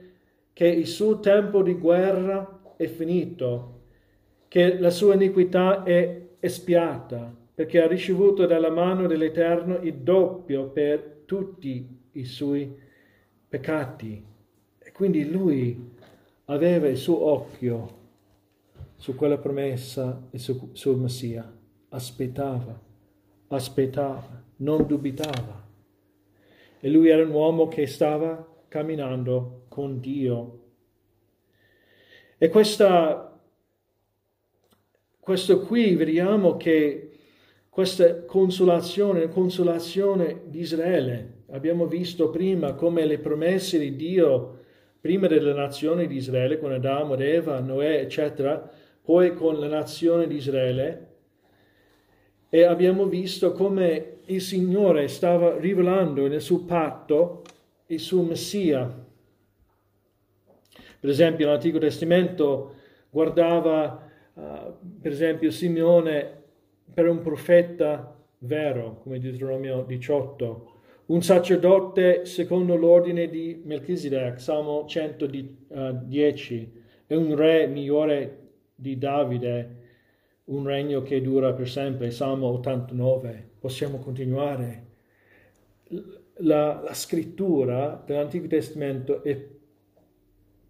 che 0.55 0.67
il 0.67 0.87
suo 0.87 1.21
tempo 1.21 1.62
di 1.62 1.75
guerra 1.75 2.61
è 2.77 2.87
finito, 2.87 3.81
che 4.49 4.79
la 4.79 4.89
sua 4.89 5.15
iniquità 5.15 5.83
è 5.83 6.29
espiata, 6.41 7.35
perché 7.55 7.83
ha 7.83 7.87
ricevuto 7.87 8.47
dalla 8.47 8.71
mano 8.71 9.07
dell'Eterno 9.07 9.77
il 9.83 9.97
doppio 9.97 10.69
per 10.69 11.23
tutti 11.27 11.87
i 12.12 12.25
suoi 12.25 12.75
peccati. 13.47 14.25
E 14.79 14.93
quindi 14.93 15.31
lui 15.31 15.91
aveva 16.47 16.89
il 16.89 16.97
suo 16.97 17.23
occhio 17.27 18.01
su 19.02 19.16
quella 19.16 19.38
promessa 19.38 20.28
e 20.30 20.38
su, 20.38 20.71
sul 20.75 20.97
Messia. 20.97 21.52
Aspettava, 21.88 22.80
aspettava, 23.49 24.44
non 24.59 24.87
dubitava. 24.87 25.68
E 26.78 26.88
lui 26.88 27.09
era 27.09 27.25
un 27.25 27.32
uomo 27.32 27.66
che 27.66 27.88
stava 27.88 28.47
camminando 28.68 29.64
con 29.66 29.99
Dio. 29.99 30.61
E 32.38 32.49
questa, 32.49 33.40
questo 35.18 35.61
qui 35.62 35.97
vediamo 35.97 36.56
che 36.56 37.11
questa 37.68 38.23
consolazione, 38.23 39.26
consolazione 39.26 40.42
di 40.47 40.61
Israele, 40.61 41.42
abbiamo 41.50 41.88
visto 41.88 42.30
prima 42.30 42.75
come 42.75 43.04
le 43.04 43.18
promesse 43.18 43.80
di 43.80 43.97
Dio, 43.97 44.61
prima 45.00 45.26
della 45.26 45.54
nazione 45.54 46.06
di 46.06 46.14
Israele, 46.14 46.61
con 46.61 46.71
Adamo, 46.71 47.16
Eva, 47.16 47.59
Noè, 47.59 47.99
eccetera, 47.99 48.78
poi 49.02 49.35
con 49.35 49.59
la 49.59 49.68
nazione 49.68 50.26
di 50.26 50.37
Israele 50.37 51.09
e 52.49 52.64
abbiamo 52.64 53.06
visto 53.06 53.52
come 53.52 54.18
il 54.26 54.40
Signore 54.40 55.09
stava 55.09 55.56
rivelando 55.59 56.28
nel 56.28 56.40
suo 56.40 56.64
patto 56.64 57.42
il 57.87 57.99
suo 57.99 58.23
Messia. 58.23 59.04
Per 61.00 61.11
esempio 61.11 61.47
l'Antico 61.47 61.78
Testamento 61.78 62.75
guardava, 63.11 64.09
uh, 64.35 64.40
per 65.00 65.12
esempio, 65.12 65.50
Simeone 65.50 66.42
per 66.92 67.09
un 67.09 67.21
profeta 67.21 68.16
vero, 68.38 69.00
come 69.02 69.18
Deuteronomio 69.18 69.82
18, 69.82 70.73
un 71.06 71.23
sacerdote 71.23 72.25
secondo 72.25 72.76
l'ordine 72.76 73.28
di 73.28 73.62
Melchizedek, 73.64 74.38
Salmo 74.40 74.85
110, 74.87 76.73
e 77.06 77.16
un 77.16 77.35
re 77.35 77.66
migliore 77.66 78.41
di 78.83 78.99
Davide, 78.99 79.77
un 80.47 80.67
regno 80.67 81.03
che 81.03 81.23
dura 81.23 81.53
per 81.53 81.69
sempre, 81.69 82.11
Salmo 82.11 82.49
89. 82.49 83.51
Possiamo 83.61 83.99
continuare. 83.99 84.91
La, 86.39 86.81
la 86.83 86.95
scrittura 86.95 88.03
dell'Antico 88.05 88.49
Testamento 88.49 89.23
è 89.23 89.41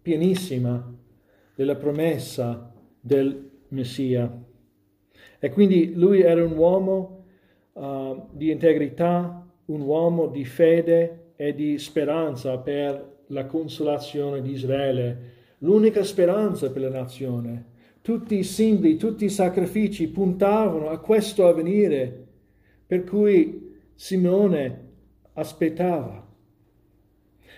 pienissima 0.01 0.95
della 1.55 1.75
promessa 1.75 2.71
del 2.99 3.49
Messia. 3.69 4.41
E 5.39 5.49
quindi 5.49 5.93
lui 5.95 6.21
era 6.21 6.43
un 6.43 6.55
uomo 6.55 7.25
uh, 7.73 8.27
di 8.31 8.51
integrità, 8.51 9.45
un 9.65 9.81
uomo 9.81 10.27
di 10.27 10.45
fede 10.45 11.31
e 11.35 11.55
di 11.55 11.79
speranza 11.79 12.59
per 12.59 13.21
la 13.27 13.45
consolazione 13.45 14.41
di 14.41 14.51
Israele, 14.51 15.31
l'unica 15.59 16.03
speranza 16.03 16.69
per 16.71 16.83
la 16.83 16.89
nazione 16.89 17.71
tutti 18.03 18.37
i 18.37 18.43
simboli, 18.43 18.97
tutti 18.97 19.23
i 19.23 19.29
sacrifici 19.29 20.09
puntavano 20.09 20.89
a 20.89 20.99
questo 20.99 21.47
avvenire, 21.47 22.27
per 22.85 23.05
cui 23.05 23.77
Simone 23.95 24.89
aspettava. 25.35 26.27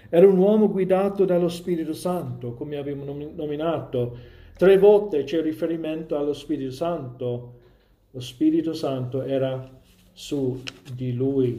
Era 0.07 0.27
un 0.27 0.37
uomo 0.37 0.69
guidato 0.69 1.25
dallo 1.25 1.49
Spirito 1.49 1.93
Santo, 1.93 2.53
come 2.53 2.77
abbiamo 2.77 3.03
nominato. 3.05 4.17
Tre 4.55 4.77
volte 4.77 5.23
c'è 5.23 5.41
riferimento 5.41 6.15
allo 6.15 6.33
Spirito 6.33 6.71
Santo. 6.71 7.53
Lo 8.11 8.19
Spirito 8.19 8.73
Santo 8.73 9.23
era 9.23 9.67
su 10.13 10.61
di 10.93 11.11
lui. 11.13 11.57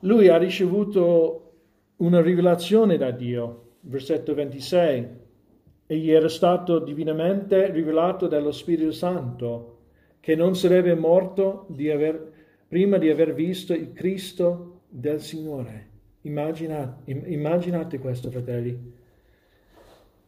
Lui 0.00 0.28
ha 0.28 0.36
ricevuto 0.36 1.52
una 1.96 2.20
rivelazione 2.20 2.98
da 2.98 3.10
Dio, 3.10 3.76
versetto 3.80 4.34
26. 4.34 5.22
Egli 5.86 6.10
era 6.10 6.28
stato 6.28 6.78
divinamente 6.78 7.70
rivelato 7.70 8.26
dallo 8.26 8.52
Spirito 8.52 8.90
Santo, 8.90 9.78
che 10.20 10.34
non 10.34 10.56
sarebbe 10.56 10.94
morto 10.94 11.66
di 11.68 11.90
aver, 11.90 12.32
prima 12.66 12.96
di 12.96 13.10
aver 13.10 13.34
visto 13.34 13.74
il 13.74 13.92
Cristo 13.92 14.80
del 14.88 15.20
Signore. 15.20 15.88
Immaginate, 16.22 17.10
immaginate 17.10 17.98
questo, 17.98 18.30
fratelli. 18.30 18.92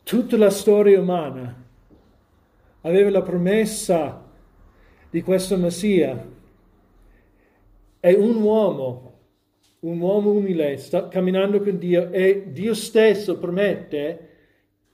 Tutta 0.03 0.37
la 0.37 0.51
storia 0.51 1.01
umana 1.01 1.65
aveva 2.83 3.11
la 3.11 3.23
promessa 3.23 4.25
di 5.09 5.23
questo 5.23 5.57
Messia. 5.57 6.35
E 7.99 8.15
un 8.15 8.43
uomo, 8.43 9.19
un 9.81 9.99
uomo 9.99 10.33
umile, 10.33 10.77
sta 10.77 11.09
camminando 11.09 11.61
con 11.61 11.79
Dio 11.79 12.11
e 12.11 12.49
Dio 12.53 12.75
stesso 12.75 13.39
promette 13.39 14.36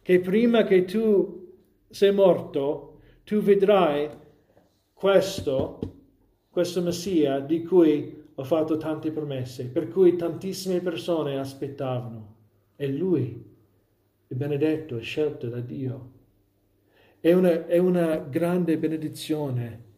che 0.02 0.18
prima 0.18 0.64
che 0.64 0.84
tu 0.84 1.50
sei 1.88 2.12
morto, 2.12 2.98
tu 3.24 3.40
vedrai 3.40 4.08
questo, 4.92 5.78
questo 6.50 6.82
Messia 6.82 7.38
di 7.38 7.62
cui 7.62 8.20
ho 8.34 8.44
fatto 8.44 8.76
tante 8.76 9.12
promesse, 9.12 9.66
per 9.66 9.88
cui 9.88 10.16
tantissime 10.16 10.80
persone 10.80 11.38
aspettavano. 11.38 12.34
E 12.76 12.88
lui, 12.88 13.44
il 14.26 14.36
benedetto, 14.36 14.96
è 14.96 15.02
scelto 15.02 15.48
da 15.48 15.60
Dio. 15.60 16.10
È 17.20 17.32
una, 17.32 17.66
è 17.66 17.78
una 17.78 18.16
grande 18.16 18.78
benedizione. 18.78 19.90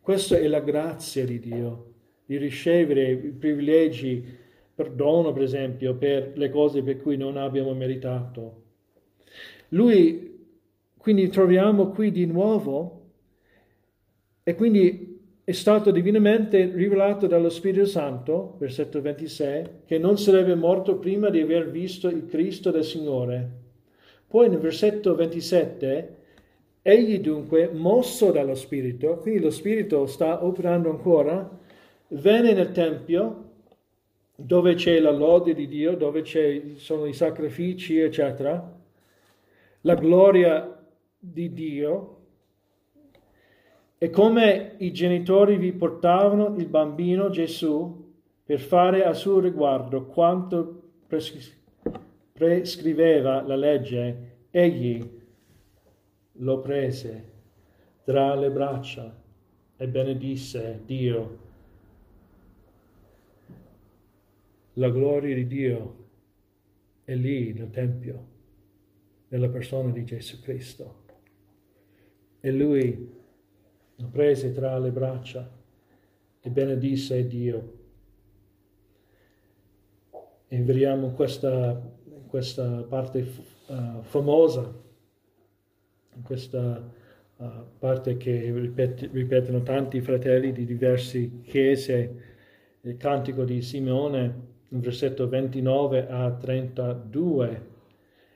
Questa 0.00 0.36
è 0.36 0.46
la 0.46 0.60
grazia 0.60 1.24
di 1.24 1.40
Dio, 1.40 1.94
di 2.24 2.36
ricevere 2.36 3.10
i 3.10 3.16
privilegi, 3.32 4.24
perdono 4.74 5.32
per 5.32 5.42
esempio, 5.42 5.96
per 5.96 6.32
le 6.36 6.50
cose 6.50 6.82
per 6.82 7.00
cui 7.02 7.16
non 7.16 7.36
abbiamo 7.36 7.74
meritato. 7.74 8.66
Lui, 9.68 10.46
quindi 10.96 11.28
troviamo 11.28 11.88
qui 11.88 12.10
di 12.10 12.26
nuovo, 12.26 12.94
e 14.42 14.54
quindi 14.54 15.16
è 15.44 15.52
stato 15.52 15.90
divinamente 15.90 16.70
rivelato 16.74 17.26
dallo 17.26 17.48
Spirito 17.48 17.86
Santo, 17.86 18.56
versetto 18.58 19.00
26, 19.00 19.64
che 19.86 19.98
non 19.98 20.18
sarebbe 20.18 20.54
morto 20.54 20.98
prima 20.98 21.30
di 21.30 21.40
aver 21.40 21.70
visto 21.70 22.08
il 22.08 22.26
Cristo 22.26 22.70
del 22.70 22.84
Signore. 22.84 23.50
Poi 24.26 24.48
nel 24.48 24.58
versetto 24.58 25.14
27, 25.14 26.16
egli 26.82 27.18
dunque, 27.20 27.70
mosso 27.72 28.30
dallo 28.30 28.54
Spirito, 28.54 29.16
quindi 29.16 29.40
lo 29.40 29.50
Spirito 29.50 30.06
sta 30.06 30.44
operando 30.44 30.90
ancora, 30.90 31.58
venne 32.08 32.52
nel 32.52 32.72
Tempio, 32.72 33.44
dove 34.34 34.74
c'è 34.74 35.00
la 35.00 35.10
lode 35.10 35.54
di 35.54 35.66
Dio, 35.66 35.96
dove 35.96 36.24
sono 36.76 37.06
i 37.06 37.12
sacrifici, 37.12 37.98
eccetera, 37.98 38.77
la 39.82 39.94
gloria 39.94 40.86
di 41.18 41.52
Dio, 41.52 42.16
e 43.98 44.10
come 44.10 44.74
i 44.78 44.92
genitori 44.92 45.56
vi 45.56 45.72
portavano 45.72 46.54
il 46.56 46.66
bambino 46.66 47.30
Gesù 47.30 48.06
per 48.44 48.60
fare 48.60 49.04
a 49.04 49.12
suo 49.12 49.40
riguardo 49.40 50.06
quanto 50.06 50.82
prescriveva 52.32 53.42
la 53.42 53.56
legge, 53.56 54.46
egli 54.50 55.16
lo 56.32 56.60
prese 56.60 57.32
tra 58.04 58.34
le 58.36 58.50
braccia 58.50 59.14
e 59.76 59.88
benedisse 59.88 60.80
Dio. 60.86 61.38
La 64.74 64.90
gloria 64.90 65.34
di 65.34 65.46
Dio 65.48 65.96
è 67.02 67.14
lì 67.16 67.52
nel 67.52 67.70
Tempio, 67.70 68.26
nella 69.28 69.48
persona 69.48 69.90
di 69.90 70.04
Gesù 70.04 70.40
Cristo. 70.40 71.06
E 72.40 72.50
lui 72.52 73.16
lo 73.96 74.08
prese 74.08 74.52
tra 74.52 74.78
le 74.78 74.90
braccia 74.90 75.50
e 76.40 76.50
benedisse 76.50 77.26
Dio. 77.26 77.76
E 80.48 80.62
vediamo 80.62 81.10
questa, 81.10 81.78
questa 82.26 82.82
parte 82.88 83.26
uh, 83.66 84.02
famosa, 84.02 84.72
questa 86.22 86.90
uh, 87.36 87.44
parte 87.78 88.16
che 88.16 88.50
ripet- 88.52 89.10
ripetono 89.12 89.62
tanti 89.62 90.00
fratelli 90.00 90.52
di 90.52 90.64
diverse 90.64 91.42
chiese, 91.42 92.22
il 92.80 92.96
cantico 92.96 93.44
di 93.44 93.60
Simeone, 93.60 94.46
versetto 94.68 95.28
29 95.28 96.08
a 96.08 96.32
32. 96.32 97.76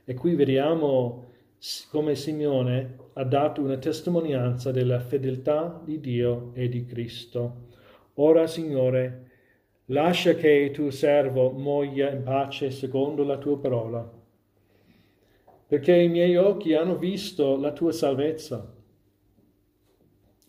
E 0.05 0.15
qui 0.15 0.35
vediamo 0.35 1.31
come 1.91 2.17
Simeone 2.17 2.97
ha 3.13 3.23
dato 3.23 3.61
una 3.61 3.77
testimonianza 3.77 4.73
della 4.73 4.99
fedeltà 4.99 5.81
di 5.85 6.01
Dio 6.01 6.51
e 6.55 6.69
di 6.69 6.85
Cristo. 6.85 7.69
Ora, 8.15 8.49
Signore, 8.49 9.31
lascia 9.87 10.35
che 10.35 10.51
il 10.51 10.73
tuo 10.73 10.91
servo 10.91 11.53
muoia 11.53 12.11
in 12.11 12.25
pace 12.25 12.73
secondo 12.73 13.23
la 13.23 13.39
tua 13.39 13.61
parola, 13.61 14.13
perché 15.69 15.95
i 15.95 16.09
miei 16.09 16.37
occhi 16.37 16.75
hanno 16.75 16.97
visto 16.97 17.57
la 17.57 17.71
tua 17.71 17.93
salvezza, 17.93 18.75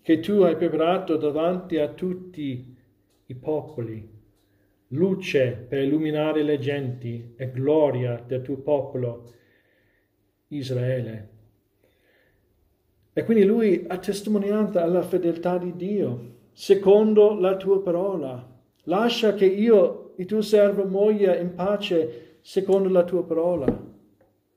che 0.01 0.19
tu 0.19 0.41
hai 0.41 0.55
preparato 0.55 1.15
davanti 1.15 1.77
a 1.77 1.89
tutti 1.89 2.75
i 3.27 3.35
popoli, 3.35 4.09
luce 4.87 5.51
per 5.69 5.83
illuminare 5.83 6.41
le 6.41 6.57
genti 6.57 7.35
e 7.37 7.51
gloria 7.51 8.21
del 8.25 8.41
tuo 8.41 8.57
popolo 8.57 9.41
Israele. 10.55 11.29
E 13.13 13.23
quindi 13.23 13.43
lui 13.43 13.85
ha 13.87 13.97
testimoniato 13.99 14.79
alla 14.79 15.03
fedeltà 15.03 15.57
di 15.57 15.75
Dio, 15.75 16.31
secondo 16.51 17.39
la 17.39 17.55
tua 17.57 17.81
parola. 17.81 18.49
Lascia 18.85 19.33
che 19.33 19.45
io, 19.45 20.13
il 20.17 20.25
tuo 20.25 20.41
servo, 20.41 20.85
muoia 20.85 21.37
in 21.37 21.53
pace 21.53 22.37
secondo 22.41 22.89
la 22.89 23.03
tua 23.03 23.23
parola, 23.23 23.65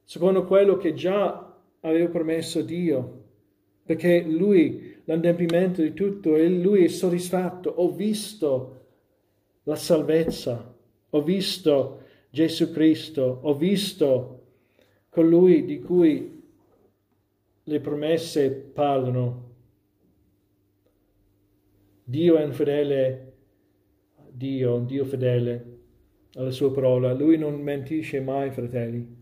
secondo 0.02 0.44
quello 0.44 0.76
che 0.76 0.94
già 0.94 1.54
aveva 1.80 2.08
promesso 2.08 2.62
Dio, 2.62 3.24
perché 3.84 4.22
lui, 4.22 5.00
l'adempimento 5.04 5.82
di 5.82 5.92
tutto, 5.92 6.34
e 6.34 6.48
lui 6.48 6.84
è 6.84 6.88
soddisfatto. 6.88 7.70
Ho 7.76 7.92
visto 7.92 8.80
la 9.64 9.76
salvezza, 9.76 10.74
ho 11.10 11.22
visto 11.22 12.00
Gesù 12.30 12.72
Cristo, 12.72 13.40
ho 13.42 13.54
visto 13.54 14.45
colui 15.16 15.64
di 15.64 15.80
cui 15.80 16.42
le 17.62 17.80
promesse 17.80 18.50
parlano. 18.50 19.44
Dio 22.04 22.36
è 22.36 22.44
un 22.44 22.52
fedele 22.52 23.32
Dio, 24.30 24.74
un 24.74 24.84
Dio 24.84 25.06
fedele 25.06 25.78
alla 26.34 26.50
sua 26.50 26.70
parola. 26.70 27.14
Lui 27.14 27.38
non 27.38 27.58
mentisce 27.62 28.20
mai, 28.20 28.50
fratelli. 28.50 29.16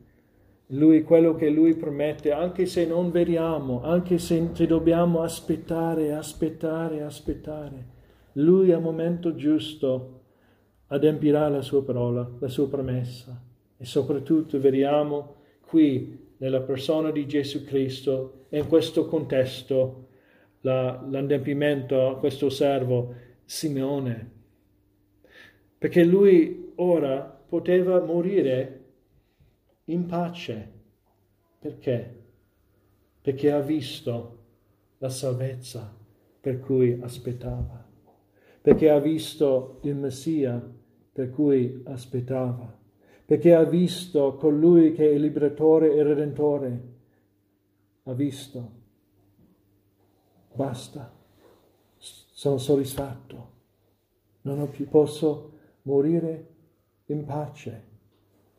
Lui, 0.71 1.05
quello 1.05 1.37
che 1.37 1.49
lui 1.49 1.77
promette, 1.77 2.33
anche 2.33 2.67
se 2.67 2.85
non 2.87 3.13
vediamo, 3.13 3.81
anche 3.85 4.19
se, 4.19 4.49
se 4.53 4.67
dobbiamo 4.67 5.23
aspettare, 5.23 6.13
aspettare, 6.13 7.03
aspettare, 7.03 7.87
lui 8.33 8.73
al 8.73 8.83
momento 8.83 9.37
giusto 9.37 10.23
adempirà 10.89 11.49
la 11.49 11.63
sua 11.63 11.85
parola, 11.85 12.29
la 12.41 12.49
sua 12.49 12.69
promessa. 12.69 13.41
E 13.77 13.85
soprattutto 13.85 14.59
vediamo 14.59 15.43
qui 15.67 16.33
nella 16.39 16.61
persona 16.63 17.11
di 17.11 17.27
Gesù 17.27 17.65
Cristo 17.65 18.47
e 18.49 18.59
in 18.59 18.67
questo 18.67 19.07
contesto 19.07 20.09
la, 20.61 21.05
l'adempimento 21.09 22.09
a 22.09 22.19
questo 22.19 22.51
servo 22.51 23.15
Simeone. 23.45 24.31
Perché 25.79 26.05
lui 26.05 26.73
ora 26.77 27.21
poteva 27.21 28.01
morire 28.01 28.85
in 29.85 30.07
pace. 30.07 30.73
Perché? 31.59 32.23
Perché 33.21 33.51
ha 33.51 33.61
visto 33.61 34.39
la 34.99 35.09
salvezza 35.09 35.95
per 36.41 36.61
cui 36.61 36.99
aspettava. 37.01 37.87
Perché 38.61 38.91
ha 38.91 38.99
visto 38.99 39.81
il 39.83 39.95
Messia 39.95 40.63
per 41.13 41.31
cui 41.31 41.83
aspettava 41.85 42.83
perché 43.25 43.55
ha 43.55 43.65
visto 43.65 44.35
colui 44.35 44.93
che 44.93 45.11
è 45.11 45.17
liberatore 45.17 45.95
e 45.95 46.03
redentore. 46.03 46.83
Ha 48.05 48.13
visto. 48.13 48.71
Basta. 50.53 51.13
Sono 51.97 52.59
soddisfatto. 52.59 53.53
Non 54.43 54.61
ho 54.61 54.67
più, 54.67 54.89
posso 54.89 55.53
morire 55.83 56.49
in 57.07 57.25
pace. 57.25 57.93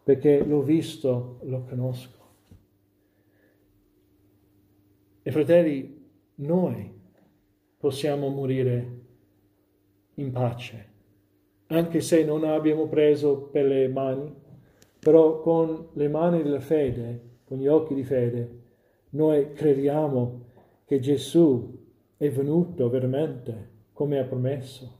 perché 0.05 0.45
l'ho 0.45 0.61
visto, 0.61 1.39
lo 1.45 1.63
conosco. 1.67 2.19
E 5.23 5.31
fratelli, 5.31 6.07
noi 6.35 6.93
possiamo 7.75 8.29
morire 8.29 8.99
in 10.13 10.31
pace, 10.31 10.89
anche 11.67 12.01
se 12.01 12.23
non 12.23 12.43
abbiamo 12.43 12.85
preso 12.85 13.47
per 13.47 13.65
le 13.65 13.87
mani, 13.87 14.31
però 15.05 15.39
con 15.39 15.89
le 15.93 16.07
mani 16.07 16.41
della 16.41 16.59
fede, 16.59 17.41
con 17.43 17.59
gli 17.59 17.67
occhi 17.67 17.93
di 17.93 18.03
fede, 18.03 18.61
noi 19.09 19.53
crediamo 19.53 20.45
che 20.83 20.99
Gesù 20.99 21.77
è 22.17 22.27
venuto 22.31 22.89
veramente 22.89 23.69
come 23.93 24.17
ha 24.17 24.23
promesso, 24.23 24.97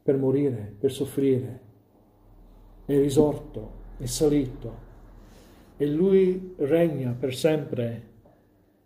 per 0.00 0.16
morire, 0.16 0.76
per 0.78 0.92
soffrire, 0.92 1.60
è 2.84 2.96
risorto, 3.00 3.70
è 3.98 4.06
salito. 4.06 4.72
E 5.76 5.84
lui 5.84 6.54
regna 6.58 7.16
per 7.18 7.34
sempre. 7.34 8.10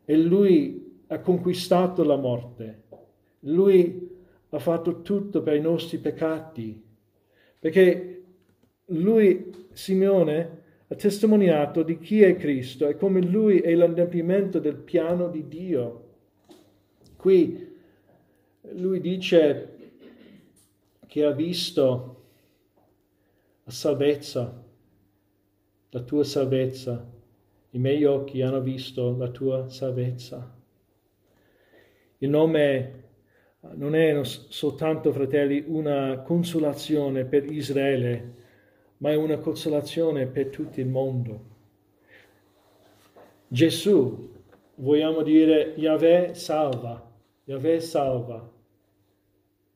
E 0.06 0.16
lui 0.16 1.02
ha 1.08 1.18
conquistato 1.18 2.02
la 2.02 2.16
morte, 2.16 2.84
lui 3.40 4.10
ha 4.48 4.58
fatto 4.58 5.02
tutto 5.02 5.42
per 5.42 5.54
i 5.54 5.60
nostri 5.60 5.98
peccati, 5.98 6.82
perché 7.58 8.15
lui, 8.86 9.68
Simeone, 9.72 10.62
ha 10.88 10.94
testimoniato 10.94 11.82
di 11.82 11.98
chi 11.98 12.22
è 12.22 12.36
Cristo 12.36 12.86
e 12.86 12.96
come 12.96 13.20
lui 13.20 13.58
è 13.58 13.74
l'adempimento 13.74 14.60
del 14.60 14.76
piano 14.76 15.28
di 15.28 15.48
Dio. 15.48 16.04
Qui 17.16 17.74
lui 18.72 19.00
dice 19.00 19.76
che 21.06 21.24
ha 21.24 21.32
visto 21.32 22.22
la 23.64 23.70
salvezza, 23.72 24.64
la 25.90 26.00
tua 26.00 26.24
salvezza. 26.24 27.14
I 27.70 27.78
miei 27.78 28.04
occhi 28.04 28.42
hanno 28.42 28.60
visto 28.60 29.16
la 29.16 29.28
tua 29.28 29.68
salvezza. 29.68 30.54
Il 32.18 32.28
nome 32.28 33.04
non 33.74 33.96
è 33.96 34.20
soltanto, 34.22 35.12
fratelli, 35.12 35.64
una 35.66 36.20
consolazione 36.20 37.24
per 37.24 37.50
Israele, 37.50 38.34
ma 38.98 39.10
è 39.10 39.14
una 39.14 39.38
consolazione 39.38 40.26
per 40.26 40.48
tutto 40.48 40.80
il 40.80 40.86
mondo. 40.86 41.54
Gesù, 43.48 44.32
vogliamo 44.76 45.22
dire, 45.22 45.74
Yahweh 45.76 46.34
salva, 46.34 47.10
Yahweh 47.44 47.80
salva. 47.80 48.50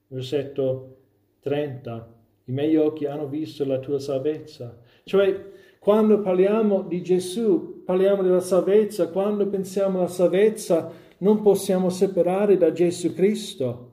Versetto 0.08 0.96
30. 1.40 2.14
I 2.44 2.52
miei 2.52 2.76
occhi 2.76 3.06
hanno 3.06 3.28
visto 3.28 3.64
la 3.64 3.78
tua 3.78 4.00
salvezza. 4.00 4.76
Cioè, 5.04 5.48
quando 5.78 6.20
parliamo 6.20 6.82
di 6.82 7.00
Gesù, 7.02 7.82
parliamo 7.84 8.22
della 8.22 8.40
salvezza, 8.40 9.08
quando 9.08 9.46
pensiamo 9.48 9.98
alla 9.98 10.08
salvezza, 10.08 10.90
non 11.18 11.42
possiamo 11.42 11.90
separare 11.90 12.56
da 12.56 12.72
Gesù 12.72 13.14
Cristo. 13.14 13.92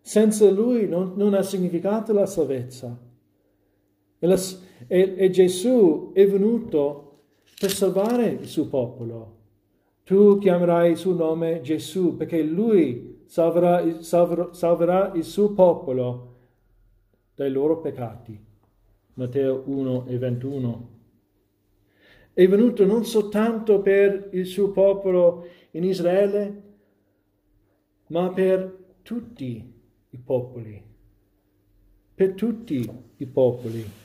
Senza 0.00 0.50
Lui 0.50 0.88
non, 0.88 1.12
non 1.16 1.34
ha 1.34 1.42
significato 1.42 2.12
la 2.12 2.26
salvezza. 2.26 3.03
E, 4.24 4.26
la, 4.26 4.40
e, 4.86 5.14
e 5.18 5.28
Gesù 5.28 6.12
è 6.14 6.26
venuto 6.26 7.24
per 7.60 7.70
salvare 7.70 8.26
il 8.28 8.46
suo 8.46 8.68
popolo. 8.68 9.36
Tu 10.02 10.38
chiamerai 10.38 10.92
il 10.92 10.96
suo 10.96 11.12
nome 11.12 11.60
Gesù 11.60 12.16
perché 12.16 12.42
Lui 12.42 13.24
salverà, 13.26 14.00
salverà, 14.00 14.50
salverà 14.54 15.12
il 15.14 15.24
suo 15.24 15.52
popolo 15.52 16.36
dai 17.34 17.50
loro 17.50 17.80
peccati. 17.80 18.42
Matteo 19.12 19.62
1 19.66 20.06
e 20.06 20.16
21. 20.16 20.88
È 22.32 22.48
venuto 22.48 22.86
non 22.86 23.04
soltanto 23.04 23.82
per 23.82 24.30
il 24.32 24.46
suo 24.46 24.70
popolo 24.70 25.46
in 25.72 25.84
Israele, 25.84 26.62
ma 28.06 28.30
per 28.30 28.94
tutti 29.02 29.72
i 30.08 30.16
popoli. 30.16 30.82
Per 32.14 32.32
tutti 32.32 32.90
i 33.18 33.26
popoli. 33.26 34.02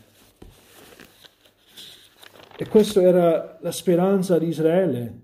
E 2.62 2.68
questa 2.68 3.02
era 3.02 3.58
la 3.62 3.72
speranza 3.72 4.38
di 4.38 4.48
Israele. 4.48 5.20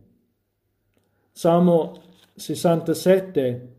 Salmo 1.34 2.02
67 2.34 3.74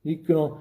dicono 0.00 0.58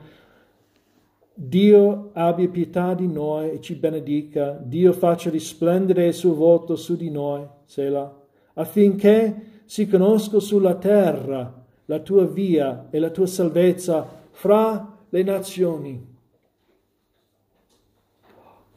Dio 1.34 2.12
abbia 2.14 2.48
pietà 2.50 2.94
di 2.94 3.08
noi 3.08 3.50
e 3.50 3.62
ci 3.62 3.74
benedica, 3.74 4.52
Dio 4.52 4.94
faccia 4.94 5.32
risplendere 5.32 6.06
il 6.06 6.14
suo 6.14 6.36
volto 6.36 6.76
su 6.76 6.96
di 6.96 7.10
noi, 7.10 7.44
Sela, 7.66 8.16
affinché 8.54 9.64
si 9.66 9.88
conosca 9.88 10.40
sulla 10.40 10.76
terra 10.76 11.66
la 11.86 12.00
tua 12.00 12.28
via 12.28 12.90
e 12.92 13.00
la 13.00 13.10
tua 13.10 13.26
salvezza 13.26 14.08
fra 14.30 15.00
le 15.10 15.24
nazioni. 15.24 16.15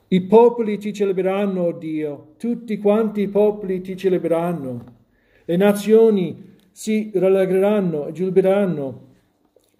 I 0.08 0.22
popoli 0.22 0.78
ti 0.78 0.92
celebreranno, 0.92 1.62
oh 1.64 1.72
Dio, 1.72 2.34
tutti 2.38 2.78
quanti 2.78 3.22
i 3.22 3.28
popoli 3.28 3.80
ti 3.80 3.96
celebreranno. 3.96 4.96
Le 5.44 5.56
nazioni 5.56 6.56
si 6.70 7.10
rallegreranno 7.14 8.06
e 8.06 8.12
giubileranno 8.12 9.06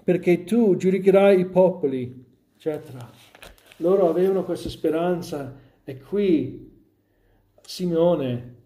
perché 0.03 0.45
tu 0.45 0.77
giudicherai 0.77 1.41
i 1.41 1.47
popoli 1.47 2.27
eccetera. 2.59 3.09
Loro 3.77 4.09
avevano 4.09 4.43
questa 4.43 4.69
speranza 4.69 5.57
e 5.85 5.99
qui 5.99 6.69
Simeone 7.63 8.57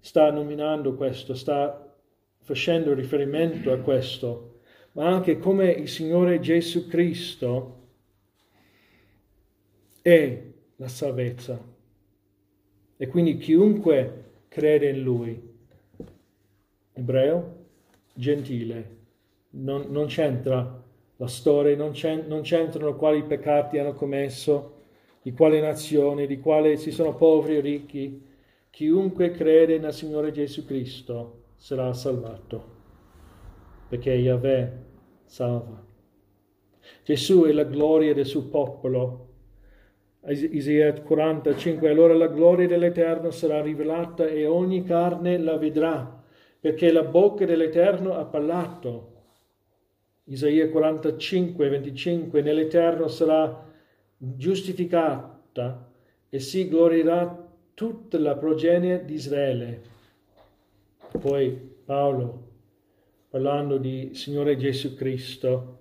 sta 0.00 0.30
nominando 0.30 0.94
questo, 0.94 1.34
sta 1.34 1.94
facendo 2.40 2.94
riferimento 2.94 3.70
a 3.70 3.78
questo, 3.78 4.60
ma 4.92 5.08
anche 5.08 5.38
come 5.38 5.70
il 5.70 5.88
Signore 5.88 6.40
Gesù 6.40 6.88
Cristo 6.88 7.80
è 10.00 10.51
la 10.82 10.88
salvezza. 10.88 11.56
E 12.96 13.06
quindi 13.06 13.38
chiunque 13.38 14.30
crede 14.48 14.88
in 14.88 15.02
Lui, 15.02 15.40
ebreo, 16.92 17.66
gentile, 18.12 18.96
non, 19.50 19.86
non 19.90 20.06
c'entra 20.06 20.82
la 21.16 21.26
storia, 21.28 21.76
non, 21.76 21.92
non 22.26 22.40
c'entrano 22.42 22.96
quali 22.96 23.22
peccati 23.22 23.78
hanno 23.78 23.92
commesso, 23.92 24.80
di 25.22 25.32
quale 25.32 25.60
nazione, 25.60 26.26
di 26.26 26.40
quale 26.40 26.76
si 26.76 26.90
sono 26.90 27.14
poveri 27.14 27.58
o 27.58 27.60
ricchi. 27.60 28.26
Chiunque 28.68 29.30
crede 29.30 29.78
nel 29.78 29.92
Signore 29.92 30.32
Gesù 30.32 30.64
Cristo 30.64 31.44
sarà 31.54 31.92
salvato, 31.92 32.64
perché 33.88 34.10
Yahweh 34.10 34.72
salva. 35.26 35.80
Gesù 37.04 37.44
è 37.44 37.52
la 37.52 37.64
gloria 37.64 38.14
del 38.14 38.26
suo 38.26 38.46
popolo. 38.46 39.31
Isaia 40.24 40.92
45, 40.92 41.88
allora 41.88 42.14
la 42.14 42.28
gloria 42.28 42.68
dell'Eterno 42.68 43.32
sarà 43.32 43.60
rivelata 43.60 44.24
e 44.24 44.46
ogni 44.46 44.84
carne 44.84 45.36
la 45.36 45.56
vedrà, 45.56 46.22
perché 46.60 46.92
la 46.92 47.02
bocca 47.02 47.44
dell'Eterno 47.44 48.14
ha 48.14 48.24
parlato. 48.24 49.10
Isaia 50.24 50.70
45, 50.70 51.68
25, 51.68 52.40
nell'Eterno 52.40 53.08
sarà 53.08 53.68
giustificata 54.16 55.90
e 56.28 56.38
si 56.38 56.68
glorierà 56.68 57.50
tutta 57.74 58.16
la 58.20 58.36
progenie 58.36 59.04
di 59.04 59.14
Israele. 59.14 59.82
Poi 61.18 61.50
Paolo, 61.84 62.50
parlando 63.28 63.76
di 63.76 64.10
Signore 64.14 64.56
Gesù 64.56 64.94
Cristo, 64.94 65.80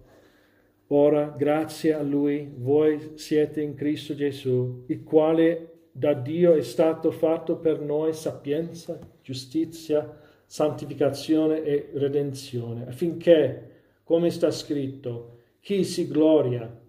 ora 0.93 1.33
grazie 1.37 1.93
a 1.93 2.01
Lui 2.01 2.51
voi 2.57 3.13
siete 3.15 3.61
in 3.61 3.75
Cristo 3.75 4.13
Gesù, 4.13 4.83
il 4.87 5.03
quale 5.03 5.87
da 5.91 6.13
Dio 6.13 6.53
è 6.53 6.61
stato 6.61 7.11
fatto 7.11 7.57
per 7.57 7.79
noi 7.79 8.13
sapienza, 8.13 8.99
giustizia, 9.21 10.19
santificazione 10.45 11.63
e 11.63 11.89
redenzione, 11.93 12.87
affinché 12.87 13.69
come 14.03 14.29
sta 14.29 14.51
scritto, 14.51 15.37
chi 15.61 15.83
si 15.83 16.07
gloria, 16.07 16.79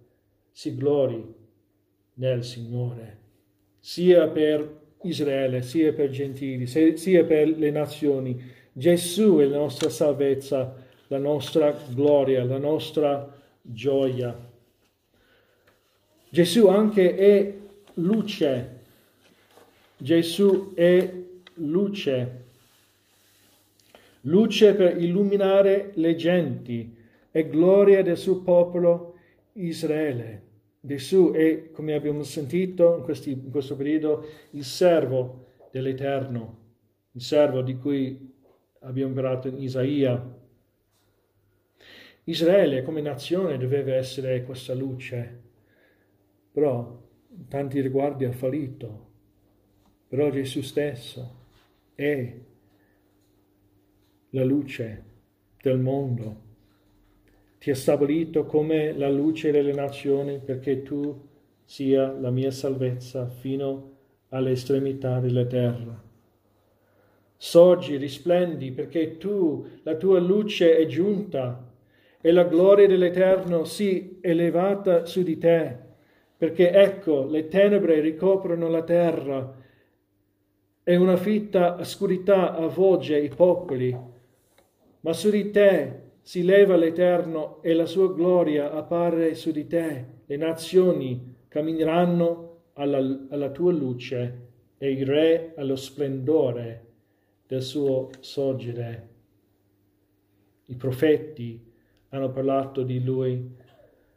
si 0.51 0.75
glori 0.75 1.33
nel 2.15 2.43
Signore, 2.43 3.17
sia 3.79 4.27
per 4.27 4.81
Israele, 5.03 5.61
sia 5.61 5.93
per 5.93 6.09
gentili, 6.09 6.65
sia 6.65 7.23
per 7.23 7.47
le 7.47 7.71
nazioni. 7.71 8.41
Gesù 8.71 9.37
è 9.37 9.45
la 9.45 9.57
nostra 9.57 9.89
salvezza, 9.89 10.75
la 11.07 11.17
nostra 11.17 11.73
gloria, 11.93 12.43
la 12.43 12.57
nostra 12.57 13.41
gioia. 13.63 14.51
Gesù 16.29 16.67
anche 16.67 17.15
è 17.15 17.57
luce. 17.95 18.81
Gesù 19.97 20.73
è 20.75 21.13
luce. 21.55 22.41
Luce 24.21 24.73
per 24.75 25.01
illuminare 25.01 25.91
le 25.95 26.15
genti, 26.15 26.95
e 27.35 27.49
gloria 27.49 28.03
del 28.03 28.17
suo 28.17 28.41
popolo 28.41 29.15
Israele. 29.53 30.41
Gesù 30.79 31.31
è, 31.31 31.71
come 31.71 31.93
abbiamo 31.93 32.23
sentito 32.23 32.97
in, 32.97 33.03
questi, 33.03 33.31
in 33.31 33.49
questo 33.49 33.75
periodo, 33.75 34.27
il 34.51 34.63
servo 34.63 35.47
dell'Eterno, 35.71 36.57
il 37.13 37.21
servo 37.21 37.61
di 37.61 37.75
cui 37.77 38.33
abbiamo 38.81 39.09
imparato 39.09 39.47
in 39.47 39.61
Isaia. 39.61 40.41
Israele 42.25 42.83
come 42.83 43.01
nazione 43.01 43.57
doveva 43.57 43.95
essere 43.95 44.43
questa 44.43 44.73
luce, 44.73 45.41
però 46.51 47.01
in 47.35 47.47
tanti 47.47 47.81
riguardi 47.81 48.23
ha 48.25 48.31
fallito. 48.31 49.11
Però 50.07 50.29
Gesù 50.29 50.61
stesso 50.61 51.41
è 51.95 52.33
la 54.29 54.43
luce 54.43 55.03
del 55.61 55.79
mondo. 55.79 56.41
Ti 57.57 57.71
ha 57.71 57.75
stabilito 57.75 58.45
come 58.45 58.93
la 58.93 59.09
luce 59.09 59.51
delle 59.51 59.73
nazioni 59.73 60.39
perché 60.39 60.81
tu 60.83 61.29
sia 61.65 62.11
la 62.11 62.29
mia 62.29 62.51
salvezza 62.51 63.27
fino 63.27 63.91
alle 64.29 64.51
estremità 64.51 65.19
della 65.19 65.45
terra. 65.45 66.01
Sorgi, 67.35 67.97
risplendi 67.97 68.71
perché 68.71 69.17
tu, 69.17 69.65
la 69.83 69.95
tua 69.95 70.19
luce 70.19 70.77
è 70.77 70.85
giunta 70.85 71.72
e 72.25 72.31
la 72.31 72.45
gloria 72.45 72.87
dell'Eterno 72.87 73.65
si 73.65 74.19
elevata 74.21 75.03
su 75.03 75.23
di 75.23 75.37
te, 75.37 75.77
perché 76.37 76.71
ecco 76.71 77.25
le 77.25 77.49
tenebre 77.49 77.99
ricoprono 77.99 78.69
la 78.69 78.83
terra 78.83 79.53
e 80.85 80.95
una 80.95 81.17
fitta 81.17 81.75
oscurità 81.77 82.55
avvolge 82.55 83.19
i 83.19 83.27
popoli, 83.27 83.93
ma 85.01 85.11
su 85.11 85.29
di 85.29 85.51
te 85.51 85.99
si 86.21 86.45
leva 86.45 86.77
l'Eterno 86.77 87.61
e 87.61 87.73
la 87.73 87.85
sua 87.85 88.13
gloria 88.13 88.71
appare 88.71 89.35
su 89.35 89.51
di 89.51 89.67
te. 89.67 90.05
Le 90.25 90.37
nazioni 90.37 91.35
cammineranno 91.49 92.61
alla, 92.75 93.25
alla 93.31 93.49
tua 93.49 93.73
luce 93.73 94.47
e 94.77 94.91
i 94.93 95.03
re 95.03 95.55
allo 95.57 95.75
splendore 95.75 96.85
del 97.47 97.61
suo 97.61 98.11
sorgere. 98.21 99.09
I 100.67 100.75
profeti 100.77 101.71
hanno 102.13 102.31
parlato 102.31 102.83
di 102.83 103.03
lui. 103.03 103.61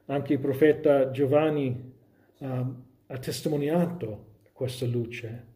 Anche 0.07 0.35
il 0.35 0.39
profeta 0.39 1.11
Giovanni 1.11 1.93
uh, 2.39 2.47
ha 3.07 3.19
testimoniato 3.19 4.25
questa 4.53 4.87
luce. 4.87 5.55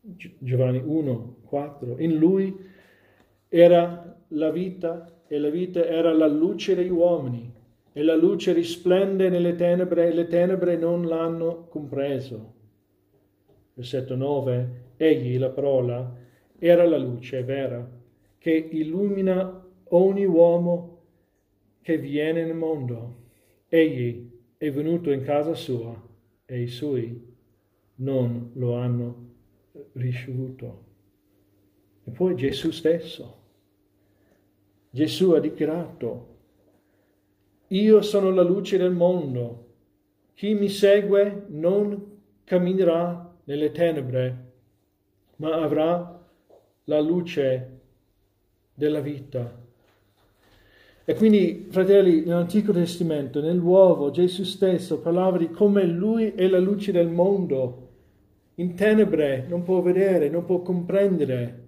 Giovanni 0.00 0.82
1, 0.84 1.36
4. 1.44 1.98
In 1.98 2.16
lui 2.16 2.56
era 3.48 4.18
la 4.28 4.50
vita 4.50 5.20
e 5.26 5.38
la 5.38 5.50
vita 5.50 5.84
era 5.84 6.12
la 6.12 6.26
luce 6.26 6.74
degli 6.74 6.90
uomini 6.90 7.52
e 7.92 8.02
la 8.02 8.16
luce 8.16 8.52
risplende 8.52 9.28
nelle 9.28 9.54
tenebre 9.54 10.08
e 10.08 10.12
le 10.12 10.26
tenebre 10.26 10.76
non 10.76 11.06
l'hanno 11.06 11.66
compreso. 11.68 12.52
Versetto 13.74 14.16
9. 14.16 14.82
Egli, 14.96 15.38
la 15.38 15.50
parola, 15.50 16.14
era 16.58 16.84
la 16.84 16.98
luce 16.98 17.42
vera 17.44 17.86
che 18.38 18.52
illumina 18.52 19.62
ogni 19.88 20.24
uomo 20.24 20.93
che 21.84 21.98
viene 21.98 22.42
nel 22.42 22.54
mondo. 22.54 23.24
Egli 23.68 24.30
è 24.56 24.70
venuto 24.72 25.10
in 25.10 25.22
casa 25.22 25.54
sua 25.54 25.94
e 26.46 26.62
i 26.62 26.66
suoi 26.66 27.32
non 27.96 28.52
lo 28.54 28.74
hanno 28.76 29.32
ricevuto. 29.92 30.84
E 32.04 32.10
poi 32.10 32.36
Gesù 32.36 32.70
stesso. 32.70 33.42
Gesù 34.88 35.32
ha 35.32 35.40
dichiarato, 35.40 36.36
io 37.68 38.00
sono 38.00 38.30
la 38.30 38.42
luce 38.42 38.78
del 38.78 38.92
mondo. 38.92 39.74
Chi 40.32 40.54
mi 40.54 40.70
segue 40.70 41.44
non 41.48 42.20
camminerà 42.44 43.36
nelle 43.44 43.72
tenebre, 43.72 44.52
ma 45.36 45.60
avrà 45.60 46.26
la 46.84 47.00
luce 47.00 47.80
della 48.72 49.00
vita. 49.00 49.63
E 51.06 51.14
quindi, 51.14 51.66
fratelli, 51.68 52.20
nell'Antico 52.24 52.72
Testamento, 52.72 53.42
nel 53.42 53.58
Nuovo, 53.58 54.10
Gesù 54.10 54.42
stesso 54.42 55.00
parlava 55.00 55.36
di 55.36 55.50
come 55.50 55.84
Lui 55.84 56.32
è 56.34 56.46
la 56.46 56.58
luce 56.58 56.92
del 56.92 57.08
mondo. 57.08 57.88
In 58.54 58.74
tenebre 58.74 59.44
non 59.46 59.62
può 59.62 59.82
vedere, 59.82 60.30
non 60.30 60.46
può 60.46 60.62
comprendere. 60.62 61.62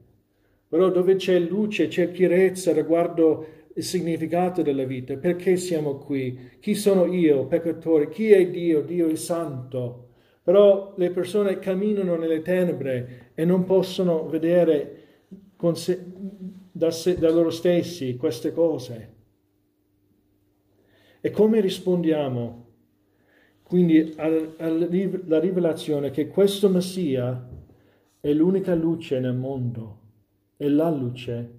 Però 0.68 0.88
dove 0.88 1.16
c'è 1.16 1.38
luce, 1.38 1.88
c'è 1.88 2.12
chiarezza 2.12 2.72
riguardo 2.72 3.46
il 3.74 3.84
significato 3.84 4.62
della 4.62 4.84
vita. 4.84 5.16
Perché 5.16 5.56
siamo 5.56 5.96
qui? 5.96 6.52
Chi 6.58 6.74
sono 6.74 7.04
io, 7.04 7.44
peccatore? 7.44 8.08
Chi 8.08 8.30
è 8.30 8.48
Dio? 8.48 8.80
Dio 8.80 9.06
è 9.06 9.16
santo. 9.16 10.08
Però 10.42 10.94
le 10.96 11.10
persone 11.10 11.58
camminano 11.58 12.16
nelle 12.16 12.40
tenebre 12.40 13.32
e 13.34 13.44
non 13.44 13.64
possono 13.64 14.26
vedere 14.28 15.02
se, 15.74 16.04
da, 16.72 16.90
se, 16.90 17.18
da 17.18 17.30
loro 17.30 17.50
stessi 17.50 18.16
queste 18.16 18.52
cose. 18.52 19.15
E 21.26 21.32
come 21.32 21.60
rispondiamo 21.60 22.66
quindi 23.64 24.14
alla 24.16 25.40
rivelazione 25.40 26.12
che 26.12 26.28
questo 26.28 26.68
Messia 26.68 27.48
è 28.20 28.32
l'unica 28.32 28.76
luce 28.76 29.18
nel 29.18 29.34
mondo, 29.34 29.98
è 30.56 30.68
la 30.68 30.88
luce, 30.88 31.50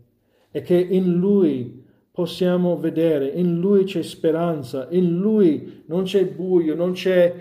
e 0.51 0.61
che 0.61 0.77
in 0.77 1.15
Lui 1.15 1.83
possiamo 2.09 2.77
vedere, 2.77 3.27
in 3.27 3.59
Lui 3.59 3.83
c'è 3.83 4.03
speranza, 4.03 4.87
in 4.91 5.17
Lui 5.17 5.83
non 5.87 6.03
c'è 6.03 6.25
buio, 6.25 6.73
non 6.73 6.93
c'è 6.93 7.35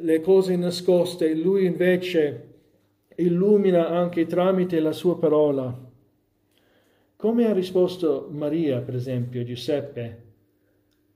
le 0.00 0.20
cose 0.22 0.56
nascoste, 0.56 1.34
Lui 1.34 1.66
invece 1.66 2.54
illumina 3.16 3.90
anche 3.90 4.24
tramite 4.24 4.80
la 4.80 4.92
sua 4.92 5.18
parola. 5.18 5.78
Come 7.16 7.46
ha 7.46 7.52
risposto 7.52 8.28
Maria, 8.30 8.80
per 8.80 8.94
esempio, 8.94 9.44
Giuseppe? 9.44 10.24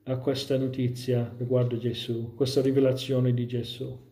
A 0.03 0.17
questa 0.17 0.57
notizia 0.57 1.33
riguardo 1.37 1.77
Gesù, 1.77 2.33
questa 2.33 2.61
rivelazione 2.61 3.33
di 3.33 3.45
Gesù? 3.45 4.09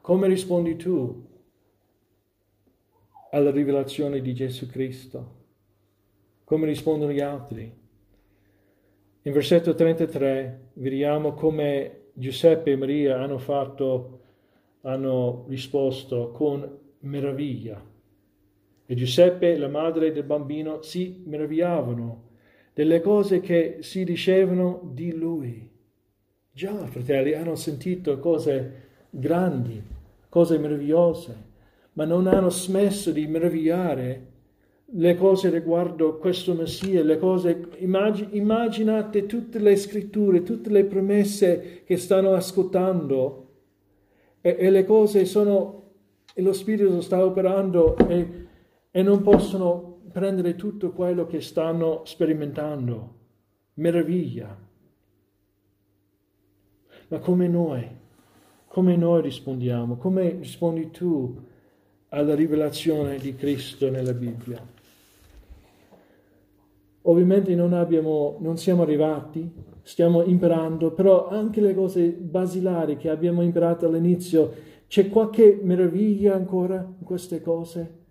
Come 0.00 0.26
rispondi 0.26 0.76
tu 0.76 1.26
alla 3.30 3.50
rivelazione 3.50 4.22
di 4.22 4.34
Gesù 4.34 4.66
Cristo? 4.66 5.34
Come 6.44 6.66
rispondono 6.66 7.12
gli 7.12 7.20
altri? 7.20 7.84
In 9.22 9.32
versetto 9.32 9.74
33 9.74 10.70
vediamo 10.74 11.34
come 11.34 12.10
Giuseppe 12.14 12.70
e 12.70 12.76
Maria 12.76 13.20
hanno 13.20 13.38
fatto, 13.38 14.20
hanno 14.82 15.44
risposto 15.48 16.30
con 16.30 16.78
meraviglia. 17.00 17.84
E 18.86 18.94
Giuseppe 18.94 19.52
e 19.52 19.58
la 19.58 19.68
madre 19.68 20.12
del 20.12 20.22
bambino 20.22 20.80
si 20.80 21.22
meravigliavano 21.26 22.25
delle 22.76 23.00
cose 23.00 23.40
che 23.40 23.78
si 23.80 24.04
dicevano 24.04 24.82
di 24.92 25.10
lui. 25.10 25.66
Già, 26.52 26.76
fratelli, 26.84 27.32
hanno 27.32 27.54
sentito 27.54 28.18
cose 28.18 28.72
grandi, 29.08 29.82
cose 30.28 30.58
meravigliose, 30.58 31.36
ma 31.94 32.04
non 32.04 32.26
hanno 32.26 32.50
smesso 32.50 33.12
di 33.12 33.26
meravigliare 33.28 34.26
le 34.84 35.16
cose 35.16 35.48
riguardo 35.48 36.18
questo 36.18 36.52
Messia, 36.52 37.02
le 37.02 37.16
cose, 37.16 37.66
immag- 37.78 38.34
immaginate 38.34 39.24
tutte 39.24 39.58
le 39.58 39.74
scritture, 39.74 40.42
tutte 40.42 40.68
le 40.68 40.84
promesse 40.84 41.82
che 41.86 41.96
stanno 41.96 42.34
ascoltando 42.34 43.54
e, 44.42 44.54
e 44.58 44.68
le 44.68 44.84
cose 44.84 45.24
sono, 45.24 45.92
e 46.34 46.42
lo 46.42 46.52
Spirito 46.52 47.00
sta 47.00 47.24
operando 47.24 47.96
e, 48.06 48.46
e 48.90 49.02
non 49.02 49.22
possono 49.22 49.95
prendere 50.16 50.54
tutto 50.54 50.92
quello 50.92 51.26
che 51.26 51.42
stanno 51.42 52.00
sperimentando. 52.06 53.14
Meraviglia. 53.74 54.56
Ma 57.08 57.18
come 57.18 57.48
noi? 57.48 57.86
Come 58.66 58.96
noi 58.96 59.20
rispondiamo? 59.20 59.96
Come 59.96 60.30
rispondi 60.30 60.90
tu 60.90 61.38
alla 62.08 62.34
rivelazione 62.34 63.18
di 63.18 63.34
Cristo 63.34 63.90
nella 63.90 64.14
Bibbia? 64.14 64.66
Ovviamente 67.02 67.54
non, 67.54 67.74
abbiamo, 67.74 68.38
non 68.40 68.56
siamo 68.56 68.84
arrivati, 68.84 69.52
stiamo 69.82 70.22
imparando, 70.22 70.92
però 70.92 71.28
anche 71.28 71.60
le 71.60 71.74
cose 71.74 72.08
basilari 72.12 72.96
che 72.96 73.10
abbiamo 73.10 73.42
imparato 73.42 73.84
all'inizio, 73.84 74.50
c'è 74.86 75.10
qualche 75.10 75.60
meraviglia 75.62 76.34
ancora 76.34 76.76
in 76.76 77.04
queste 77.04 77.42
cose? 77.42 78.04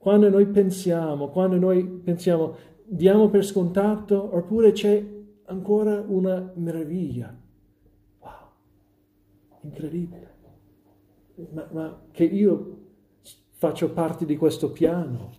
Quando 0.00 0.30
noi 0.30 0.46
pensiamo, 0.46 1.28
quando 1.28 1.58
noi 1.58 1.84
pensiamo, 1.84 2.56
diamo 2.86 3.28
per 3.28 3.44
scontato, 3.44 4.34
oppure 4.34 4.72
c'è 4.72 5.04
ancora 5.44 6.02
una 6.08 6.52
meraviglia. 6.54 7.38
Wow, 8.20 8.30
incredibile. 9.60 10.34
Ma, 11.50 11.68
ma 11.70 12.02
che 12.12 12.24
io 12.24 12.78
faccio 13.50 13.92
parte 13.92 14.24
di 14.24 14.38
questo 14.38 14.72
piano, 14.72 15.32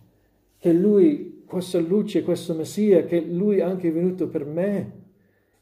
che 0.58 0.72
lui, 0.72 1.42
questa 1.44 1.80
luce, 1.80 2.22
questo 2.22 2.54
Messia, 2.54 3.04
che 3.04 3.20
lui 3.20 3.60
anche 3.60 3.88
è 3.88 3.92
venuto 3.92 4.28
per 4.28 4.44
me. 4.44 5.00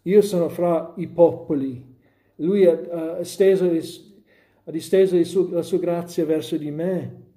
Io 0.03 0.21
sono 0.21 0.51
fra 0.51 0.93
i 0.99 1.09
popoli, 1.09 1.97
lui 2.35 2.67
ha, 2.67 3.17
ha, 3.17 3.25
steso, 3.25 3.65
ha 3.65 4.71
disteso 4.71 5.49
la 5.53 5.63
sua 5.63 5.79
grazia 5.79 6.27
verso 6.27 6.59
di 6.59 6.71
me. 6.71 7.29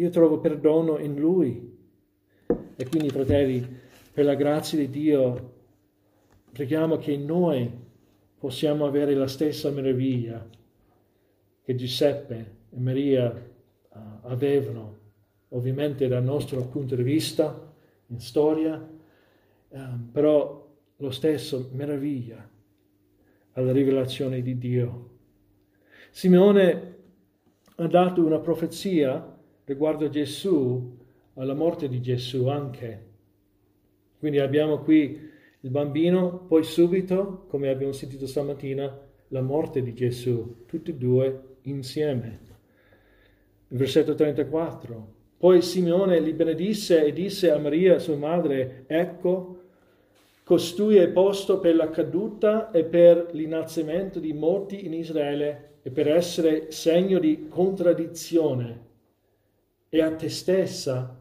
Io 0.00 0.08
trovo 0.08 0.38
perdono 0.38 0.96
in 0.98 1.14
lui. 1.16 1.76
E 2.74 2.88
quindi, 2.88 3.10
fratelli, 3.10 3.62
per 4.10 4.24
la 4.24 4.34
grazia 4.34 4.78
di 4.78 4.88
Dio, 4.88 5.52
preghiamo 6.50 6.96
che 6.96 7.18
noi 7.18 7.70
possiamo 8.38 8.86
avere 8.86 9.12
la 9.14 9.26
stessa 9.26 9.68
meraviglia 9.70 10.48
che 11.62 11.74
Giuseppe 11.74 12.56
e 12.70 12.80
Maria 12.80 13.30
uh, 13.30 13.98
avevano, 14.22 14.98
ovviamente 15.48 16.08
dal 16.08 16.24
nostro 16.24 16.62
punto 16.62 16.96
di 16.96 17.02
vista, 17.02 17.70
in 18.06 18.20
storia, 18.20 18.82
um, 19.68 20.08
però 20.10 20.66
lo 20.96 21.10
stesso 21.10 21.68
meraviglia 21.74 22.48
alla 23.52 23.72
rivelazione 23.72 24.40
di 24.40 24.56
Dio. 24.56 25.10
Simeone 26.10 26.96
ha 27.74 27.86
dato 27.86 28.24
una 28.24 28.38
profezia 28.38 29.36
riguardo 29.70 30.08
Gesù, 30.08 30.98
alla 31.34 31.54
morte 31.54 31.88
di 31.88 32.00
Gesù 32.00 32.48
anche. 32.48 33.06
Quindi 34.18 34.40
abbiamo 34.40 34.80
qui 34.80 35.30
il 35.60 35.70
bambino, 35.70 36.44
poi 36.48 36.64
subito, 36.64 37.44
come 37.46 37.68
abbiamo 37.68 37.92
sentito 37.92 38.26
stamattina, 38.26 38.98
la 39.28 39.40
morte 39.40 39.80
di 39.80 39.94
Gesù, 39.94 40.64
tutti 40.66 40.90
e 40.90 40.94
due 40.94 41.42
insieme. 41.62 42.40
Versetto 43.68 44.14
34. 44.14 45.18
Poi 45.38 45.62
Simeone 45.62 46.18
li 46.18 46.32
benedisse 46.32 47.04
e 47.04 47.12
disse 47.12 47.52
a 47.52 47.58
Maria, 47.58 48.00
sua 48.00 48.16
madre, 48.16 48.84
ecco, 48.88 49.58
costui 50.42 50.96
è 50.96 51.08
posto 51.10 51.60
per 51.60 51.76
la 51.76 51.90
caduta 51.90 52.72
e 52.72 52.82
per 52.82 53.28
l'innalzamento 53.30 54.18
di 54.18 54.32
molti 54.32 54.84
in 54.84 54.94
Israele 54.94 55.78
e 55.82 55.90
per 55.92 56.08
essere 56.08 56.72
segno 56.72 57.20
di 57.20 57.46
contraddizione. 57.48 58.88
E 59.92 60.00
a 60.00 60.14
te 60.14 60.28
stessa 60.28 61.20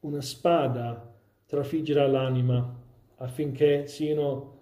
una 0.00 0.20
spada 0.20 1.16
trafiggerà 1.46 2.06
l'anima 2.06 2.78
affinché 3.16 3.86
siano 3.86 4.60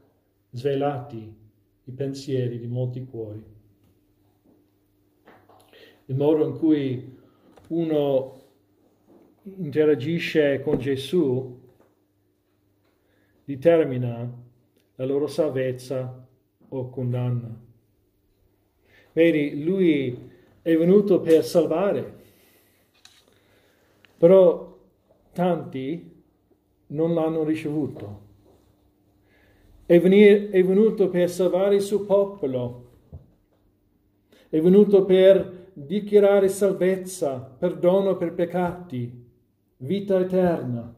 svelati 0.50 1.36
i 1.84 1.90
pensieri 1.90 2.60
di 2.60 2.68
molti 2.68 3.04
cuori. 3.04 3.44
Il 6.06 6.14
modo 6.14 6.46
in 6.46 6.56
cui 6.58 7.18
uno 7.68 8.40
interagisce 9.42 10.60
con 10.60 10.78
Gesù 10.78 11.58
determina 13.44 14.32
la 14.94 15.04
loro 15.04 15.26
salvezza 15.26 16.28
o 16.68 16.88
condanna. 16.88 17.68
Vedi, 19.12 19.64
lui 19.64 20.30
è 20.62 20.76
venuto 20.76 21.20
per 21.20 21.44
salvare, 21.44 22.18
però 24.20 24.78
tanti 25.32 26.22
non 26.88 27.14
l'hanno 27.14 27.42
ricevuto. 27.42 28.20
È, 29.86 29.98
venir, 29.98 30.50
è 30.50 30.62
venuto 30.62 31.08
per 31.08 31.30
salvare 31.30 31.76
il 31.76 31.80
suo 31.80 32.04
popolo, 32.04 32.90
è 34.50 34.60
venuto 34.60 35.06
per 35.06 35.70
dichiarare 35.72 36.50
salvezza, 36.50 37.38
perdono 37.38 38.18
per 38.18 38.34
peccati, 38.34 39.24
vita 39.78 40.20
eterna. 40.20 40.94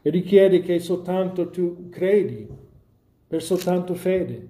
E 0.00 0.10
richiede 0.10 0.60
che 0.60 0.78
soltanto 0.78 1.50
tu 1.50 1.88
credi, 1.88 2.48
per 3.26 3.42
soltanto 3.42 3.94
fede. 3.94 4.48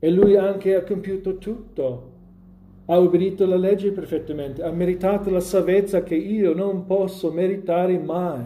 E 0.00 0.10
lui 0.10 0.34
anche 0.34 0.74
ha 0.74 0.82
compiuto 0.82 1.38
tutto, 1.38 2.11
ha 2.92 2.98
obbedito 2.98 3.44
alla 3.44 3.56
legge 3.56 3.90
perfettamente, 3.90 4.62
ha 4.62 4.70
meritato 4.70 5.30
la 5.30 5.40
salvezza 5.40 6.02
che 6.02 6.14
io 6.14 6.52
non 6.52 6.84
posso 6.84 7.32
meritare 7.32 7.98
mai 7.98 8.44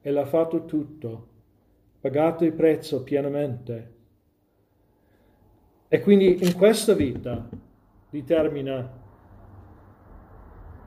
e 0.00 0.10
l'ha 0.10 0.24
fatto 0.24 0.64
tutto, 0.64 1.28
pagato 2.00 2.46
il 2.46 2.54
prezzo 2.54 3.02
pienamente. 3.02 3.94
E 5.86 6.00
quindi 6.00 6.42
in 6.42 6.54
questa 6.54 6.94
vita 6.94 7.46
determina 8.08 9.04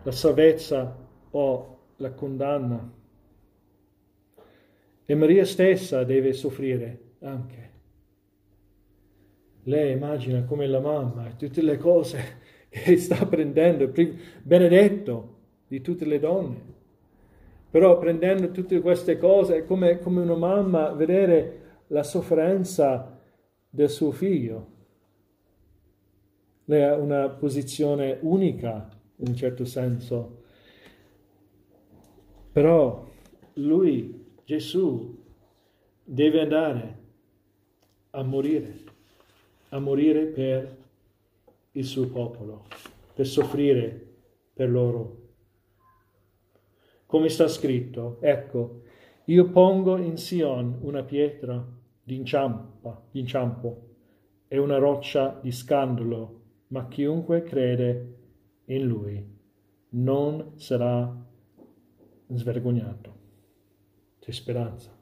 la 0.02 0.12
salvezza 0.12 0.98
o 1.30 1.78
la 1.98 2.12
condanna. 2.14 2.94
E 5.06 5.16
Maria 5.16 5.46
stessa 5.46 6.04
deve 6.04 6.34
soffrire 6.34 7.02
anche. 7.20 7.70
Lei 9.64 9.92
immagina 9.92 10.46
come 10.46 10.66
la 10.66 10.80
mamma 10.80 11.28
e 11.28 11.36
tutte 11.36 11.62
le 11.62 11.78
cose 11.78 12.39
che 12.70 12.98
sta 12.98 13.26
prendendo, 13.26 13.92
benedetto 14.42 15.38
di 15.68 15.82
tutte 15.82 16.06
le 16.06 16.20
donne. 16.20 16.78
Però 17.70 18.00
prendendo 18.00 18.50
tutte 18.52 18.80
queste 18.80 19.18
cose 19.18 19.58
è 19.58 19.66
come, 19.66 20.00
come 20.00 20.22
una 20.22 20.36
mamma 20.36 20.92
vedere 20.92 21.84
la 21.88 22.04
sofferenza 22.04 23.20
del 23.70 23.90
suo 23.90 24.12
figlio. 24.12 24.78
Lei 26.66 26.84
ha 26.84 26.96
una 26.96 27.30
posizione 27.30 28.18
unica 28.22 28.90
in 29.18 29.28
un 29.30 29.36
certo 29.36 29.66
senso. 29.66 30.44
Però 32.52 33.08
lui, 33.54 34.34
Gesù, 34.44 35.18
deve 36.04 36.42
andare 36.42 36.98
a 38.12 38.24
morire, 38.24 38.74
a 39.70 39.80
morire 39.80 40.26
per 40.26 40.78
il 41.80 41.86
suo 41.86 42.08
popolo, 42.10 42.66
per 43.14 43.26
soffrire 43.26 44.08
per 44.54 44.70
loro. 44.70 45.28
Come 47.06 47.30
sta 47.30 47.48
scritto, 47.48 48.18
ecco, 48.20 48.82
io 49.26 49.50
pongo 49.50 49.96
in 49.96 50.18
Sion 50.18 50.80
una 50.82 51.04
pietra 51.04 51.66
d'inciampo 52.04 53.88
e 54.50 54.58
una 54.58 54.78
roccia 54.78 55.40
di 55.42 55.52
scandalo, 55.52 56.42
ma 56.68 56.88
chiunque 56.90 57.44
crede 57.44 58.16
in 58.66 58.86
lui 58.86 59.38
non 59.92 60.52
sarà 60.56 61.28
svergognato. 62.28 63.18
C'è 64.20 64.32
speranza. 64.32 64.96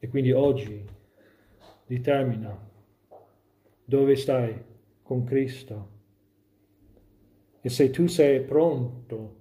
E 0.00 0.08
quindi 0.08 0.32
oggi 0.32 0.84
determina 1.86 2.69
dove 3.90 4.14
stai 4.14 4.54
con 5.02 5.24
Cristo 5.24 5.88
e 7.60 7.68
se 7.68 7.90
tu 7.90 8.06
sei 8.06 8.40
pronto 8.40 9.38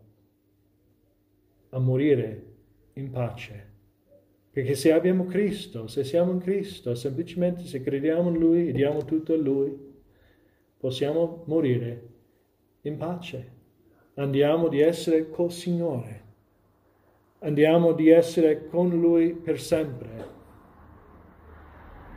a 1.70 1.78
morire 1.78 2.46
in 2.94 3.12
pace. 3.12 3.68
Perché 4.50 4.74
se 4.74 4.92
abbiamo 4.92 5.26
Cristo, 5.26 5.86
se 5.86 6.04
siamo 6.04 6.32
in 6.32 6.40
Cristo, 6.40 6.96
semplicemente 6.96 7.66
se 7.66 7.84
crediamo 7.84 8.30
in 8.30 8.40
Lui 8.40 8.70
e 8.70 8.72
diamo 8.72 9.06
tutto 9.06 9.34
a 9.34 9.38
Lui, 9.38 9.72
possiamo 10.80 11.44
morire 11.46 12.08
in 12.82 12.98
pace. 12.98 13.52
Andiamo 14.16 14.68
di 14.68 14.80
essere 14.80 15.30
col 15.30 15.52
Signore. 15.52 16.24
Andiamo 17.42 17.92
di 17.94 18.10
essere 18.10 18.66
con 18.66 18.90
Lui 18.90 19.36
per 19.36 19.60
sempre. 19.60 20.38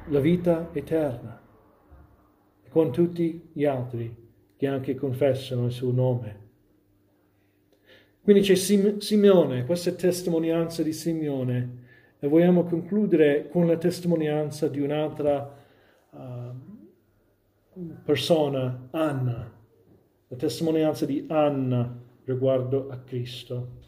La 0.09 0.19
vita 0.19 0.71
eterna. 0.73 1.42
Con 2.73 2.91
tutti 2.91 3.51
gli 3.53 3.67
altri 3.67 4.17
che 4.57 4.67
anche 4.67 4.95
confessano 4.95 5.67
il 5.67 5.73
suo 5.73 5.93
nome. 5.93 6.41
Quindi 8.23 8.41
c'è 8.41 8.55
Simeone, 8.55 9.67
questa 9.67 9.91
è 9.91 9.95
testimonianza 9.95 10.83
di 10.83 10.95
Simeone 10.95 11.81
e 12.19 12.29
vogliamo 12.29 12.65
concludere 12.65 13.49
con 13.51 13.67
la 13.67 13.77
testimonianza 13.77 14.69
di 14.69 14.81
un'altra 14.81 15.55
uh, 16.11 16.19
persona, 18.05 18.89
Anna, 18.93 19.53
la 20.29 20.37
testimonianza 20.37 21.05
di 21.05 21.27
Anna 21.29 21.95
riguardo 22.25 22.89
a 22.89 22.97
Cristo. 23.01 23.81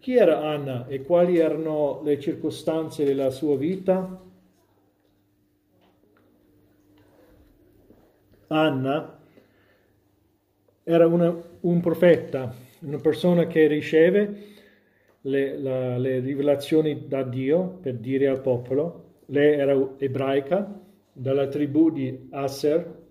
Chi 0.00 0.16
era 0.16 0.50
Anna 0.50 0.88
e 0.88 1.02
quali 1.04 1.38
erano 1.38 2.00
le 2.02 2.18
circostanze 2.18 3.04
della 3.04 3.30
sua 3.30 3.56
vita? 3.56 4.20
Anna 8.48 9.18
era 10.84 11.06
una, 11.06 11.36
un 11.60 11.80
profeta, 11.80 12.54
una 12.80 12.98
persona 12.98 13.46
che 13.46 13.66
riceve 13.66 14.54
le, 15.22 15.58
la, 15.58 15.98
le, 15.98 16.20
rivelazioni 16.20 17.08
da 17.08 17.22
Dio 17.24 17.78
per 17.80 17.94
dire 17.94 18.28
al 18.28 18.40
popolo. 18.40 19.04
Lei 19.26 19.58
era 19.58 19.76
ebraica, 19.98 20.80
dalla 21.12 21.48
tribù 21.48 21.90
di 21.90 22.28
Aser, 22.30 23.04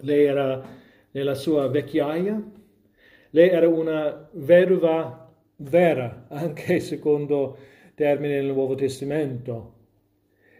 lei 0.00 0.24
era 0.24 0.60
nella 1.12 1.34
sua 1.34 1.68
vecchiaia, 1.68 2.42
lei 3.30 3.48
era 3.48 3.68
una 3.68 4.28
vedova 4.32 5.32
vera, 5.56 6.26
anche 6.28 6.80
secondo 6.80 7.58
termine 7.94 8.40
nel 8.40 8.52
Nuovo 8.52 8.74
Testamento. 8.74 9.74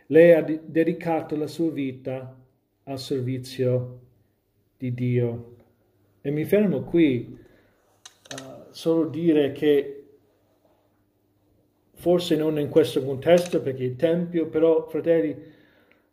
Lei 0.07 0.32
ha 0.32 0.42
dedicato 0.42 1.36
la 1.36 1.46
sua 1.49 1.70
vita 1.70 2.38
al 2.89 2.99
servizio 2.99 4.01
di 4.76 4.93
Dio. 4.95 5.57
E 6.20 6.30
mi 6.30 6.45
fermo 6.45 6.82
qui, 6.82 7.39
uh, 8.32 8.66
solo 8.70 9.09
dire 9.09 9.53
che 9.53 9.95
forse 11.93 12.36
non 12.36 12.59
in 12.59 12.68
questo 12.68 13.05
contesto 13.05 13.61
perché 13.61 13.84
il 13.84 13.97
Tempio, 13.97 14.49
però 14.49 14.89
fratelli, 14.89 15.36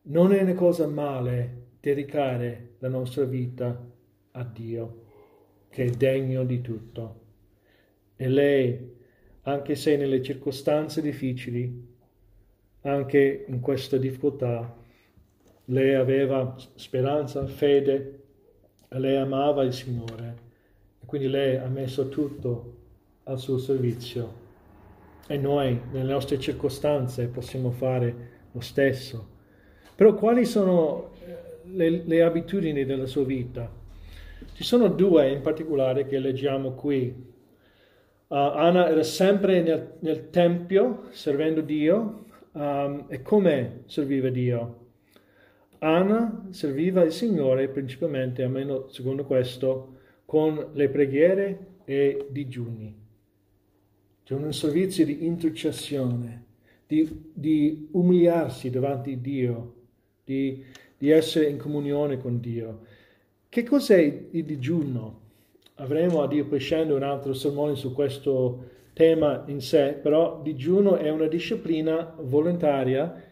non 0.04 0.34
è 0.34 0.42
una 0.42 0.54
cosa 0.54 0.88
male 0.88 1.64
dedicare 1.80 2.76
la 2.80 2.90
nostra 2.90 3.24
vita 3.24 3.92
a 4.32 4.44
Dio, 4.44 5.04
che 5.70 5.86
è 5.86 5.90
degno 5.92 6.44
di 6.44 6.62
tutto. 6.62 7.22
E 8.16 8.28
lei, 8.28 8.94
anche 9.44 9.76
se 9.76 9.96
nelle 9.96 10.22
circostanze 10.22 11.02
difficili, 11.02 11.94
anche 12.82 13.46
in 13.48 13.60
questa 13.62 13.98
difficoltà, 13.98 14.84
lei 15.66 15.96
aveva 15.96 16.56
speranza, 16.76 17.46
fede, 17.48 18.20
lei 18.90 19.18
amava 19.18 19.64
il 19.64 19.74
Signore, 19.74 20.38
e 21.02 21.06
quindi 21.06 21.28
lei 21.28 21.58
ha 21.58 21.68
messo 21.68 22.10
tutto 22.10 22.74
al 23.24 23.40
suo 23.40 23.58
servizio. 23.58 24.44
E 25.28 25.38
noi, 25.38 25.80
nelle 25.92 26.12
nostre 26.12 26.40
circostanze, 26.40 27.28
possiamo 27.28 27.72
fare 27.72 28.16
lo 28.52 28.60
stesso. 28.60 29.34
Però 29.96 30.14
quali 30.14 30.46
sono 30.46 31.14
eh, 31.26 31.62
le, 31.64 32.04
le 32.06 32.22
abitudini 32.22 32.86
della 32.86 33.08
sua 33.08 33.24
vita? 33.24 33.68
Ci 34.54 34.64
sono 34.64 34.88
due 34.88 35.32
in 35.32 35.42
particolare 35.42 36.06
che 36.06 36.20
leggiamo 36.20 36.74
qui. 36.74 37.34
Uh, 38.28 38.36
Anna 38.36 38.90
era 38.90 39.04
sempre 39.04 39.62
nel, 39.62 39.94
nel 40.00 40.30
Tempio 40.30 41.08
servendo 41.10 41.62
Dio. 41.62 42.26
Um, 42.52 43.06
e 43.10 43.22
come 43.22 43.82
serviva 43.86 44.30
Dio? 44.30 44.85
Anna 45.86 46.48
serviva 46.50 47.04
il 47.04 47.12
Signore 47.12 47.68
principalmente, 47.68 48.42
almeno 48.42 48.88
secondo 48.90 49.24
questo, 49.24 49.98
con 50.26 50.72
le 50.74 50.90
preghiere 50.90 51.68
e 51.86 52.26
digiuni. 52.32 52.92
C'è 54.24 54.34
un 54.34 54.52
servizio 54.52 55.06
di 55.06 55.28
intercessione, 55.28 56.44
di, 56.88 57.30
di 57.32 57.90
umiliarsi 57.92 58.72
davanti 58.72 59.14
a 59.14 59.18
Dio, 59.18 59.74
di, 60.24 60.64
di, 60.98 61.12
essere 61.12 61.50
in 61.50 61.58
comunione 61.58 62.18
con 62.18 62.40
Dio. 62.40 62.80
Che 63.48 63.64
cos'è 63.64 64.28
il 64.32 64.44
digiuno? 64.44 65.20
Avremo 65.76 66.24
a 66.24 66.28
Dio 66.28 66.48
prescendo 66.48 66.96
un 66.96 67.04
altro 67.04 67.34
sermone 67.34 67.76
su 67.76 67.94
questo 67.94 68.72
tema 68.94 69.44
in 69.48 69.62
sé, 69.62 70.00
però 70.02 70.42
digiuno 70.42 70.96
è 70.96 71.12
una 71.12 71.28
disciplina 71.28 72.16
volontaria 72.18 73.24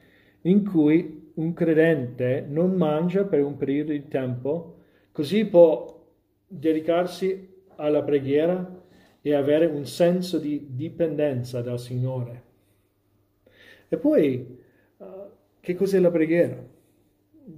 in 0.42 0.64
cui 0.64 1.23
un 1.36 1.54
credente 1.54 2.46
non 2.48 2.74
mangia 2.74 3.26
per 3.26 3.44
un 3.44 3.58
periodo 3.58 3.92
di 3.92 4.08
tempo, 4.08 4.78
così 5.12 5.46
può 5.46 6.02
dedicarsi 6.48 7.50
alla 7.76 8.04
preghiera, 8.04 8.82
e 9.26 9.34
avere 9.34 9.66
un 9.66 9.86
senso 9.86 10.38
di 10.38 10.68
dipendenza 10.72 11.62
dal 11.62 11.80
Signore. 11.80 12.44
E 13.88 13.96
poi, 13.96 14.60
uh, 14.98 15.06
che 15.62 15.76
cos'è 15.76 15.98
la 16.00 16.12
preghiera? 16.12 16.62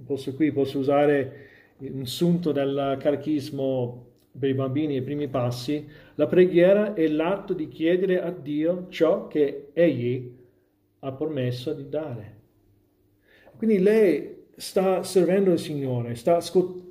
Posso 0.04 0.32
qui, 0.36 0.52
posso 0.52 0.78
usare 0.78 1.44
un 1.78 2.06
sunto 2.06 2.52
del 2.52 2.96
catechismo 3.00 4.04
per 4.38 4.48
i 4.48 4.54
bambini 4.54 4.94
i 4.94 5.02
primi 5.02 5.26
passi. 5.26 5.88
La 6.14 6.28
preghiera 6.28 6.94
è 6.94 7.08
l'atto 7.08 7.52
di 7.52 7.66
chiedere 7.66 8.22
a 8.22 8.30
Dio 8.30 8.86
ciò 8.88 9.26
che 9.26 9.70
Egli 9.72 10.32
ha 11.00 11.12
promesso 11.12 11.72
di 11.72 11.88
dare. 11.88 12.35
Quindi 13.56 13.78
lei 13.78 14.44
sta 14.56 15.02
servendo 15.02 15.52
il 15.52 15.58
Signore, 15.58 16.14
sta, 16.14 16.40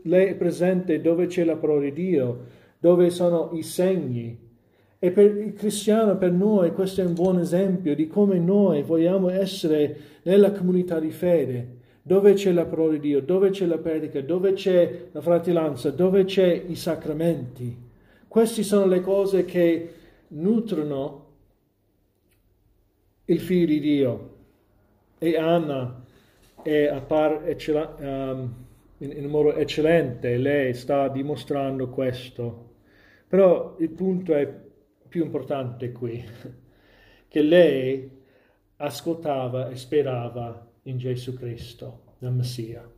lei 0.03 0.28
è 0.28 0.36
presente 0.36 1.01
dove 1.01 1.28
c'è 1.28 1.43
la 1.43 1.55
parola 1.55 1.82
di 1.82 1.93
Dio, 1.93 2.45
dove 2.80 3.09
sono 3.09 3.51
i 3.53 3.63
segni, 3.63 4.43
e 4.99 5.11
per 5.11 5.38
il 5.38 5.53
cristiano, 5.53 6.18
per 6.18 6.32
noi, 6.32 6.72
questo 6.72 7.01
è 7.01 7.05
un 7.05 7.13
buon 7.13 7.39
esempio 7.39 7.93
di 7.93 8.07
come 8.07 8.39
noi 8.39 8.82
vogliamo 8.82 9.30
essere 9.30 9.97
nella 10.24 10.51
comunità 10.51 10.99
di 10.99 11.11
fede, 11.11 11.78
dove 12.01 12.34
c'è 12.34 12.51
la 12.51 12.66
parola 12.66 12.93
di 12.93 12.99
Dio, 12.99 13.22
dove 13.22 13.49
c'è 13.49 13.66
la 13.66 13.78
predica, 13.78 14.22
dove 14.22 14.53
c'è 14.53 15.07
la 15.11 15.22
fratellanza, 15.22 15.91
dove 15.91 16.24
c'è 16.26 16.63
i 16.68 16.76
sacramenti. 16.76 17.76
Queste 18.28 18.63
sono 18.63 18.86
le 18.86 19.01
cose 19.01 19.45
che 19.45 19.93
nutrono 20.30 21.26
il 23.26 23.39
figlio 23.39 23.66
di 23.66 23.80
Dio. 23.80 24.30
E 25.18 25.38
Anna 25.38 26.05
è 26.66 26.88
appar 26.88 27.47
eccell- 27.47 27.99
um, 27.99 28.53
in, 28.97 29.11
in 29.11 29.26
modo 29.26 29.53
eccellente, 29.53 30.36
lei 30.38 30.74
sta 30.74 31.07
dimostrando 31.09 31.89
questo. 31.89 32.74
Però 33.28 33.76
il 33.80 33.89
punto 33.91 34.34
è 34.34 34.51
più 35.07 35.24
importante 35.24 35.91
qui, 35.91 36.24
che 37.28 37.41
lei 37.41 38.09
ascoltava 38.78 39.70
e 39.70 39.76
sperava 39.76 40.68
in 40.84 40.97
Gesù 40.97 41.36
Cristo, 41.36 42.16
nel 42.20 42.32
Messia, 42.32 42.89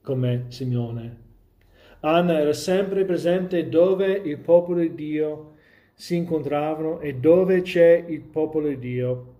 come 0.00 0.46
Simeone. 0.48 1.22
Anna 2.00 2.38
era 2.38 2.54
sempre 2.54 3.04
presente 3.04 3.68
dove 3.68 4.12
il 4.12 4.38
popolo 4.38 4.80
di 4.80 4.94
Dio 4.94 5.52
si 5.92 6.16
incontravano 6.16 7.00
e 7.00 7.16
dove 7.16 7.60
c'è 7.60 8.02
il 8.08 8.20
popolo 8.20 8.68
di 8.68 8.78
Dio. 8.78 9.32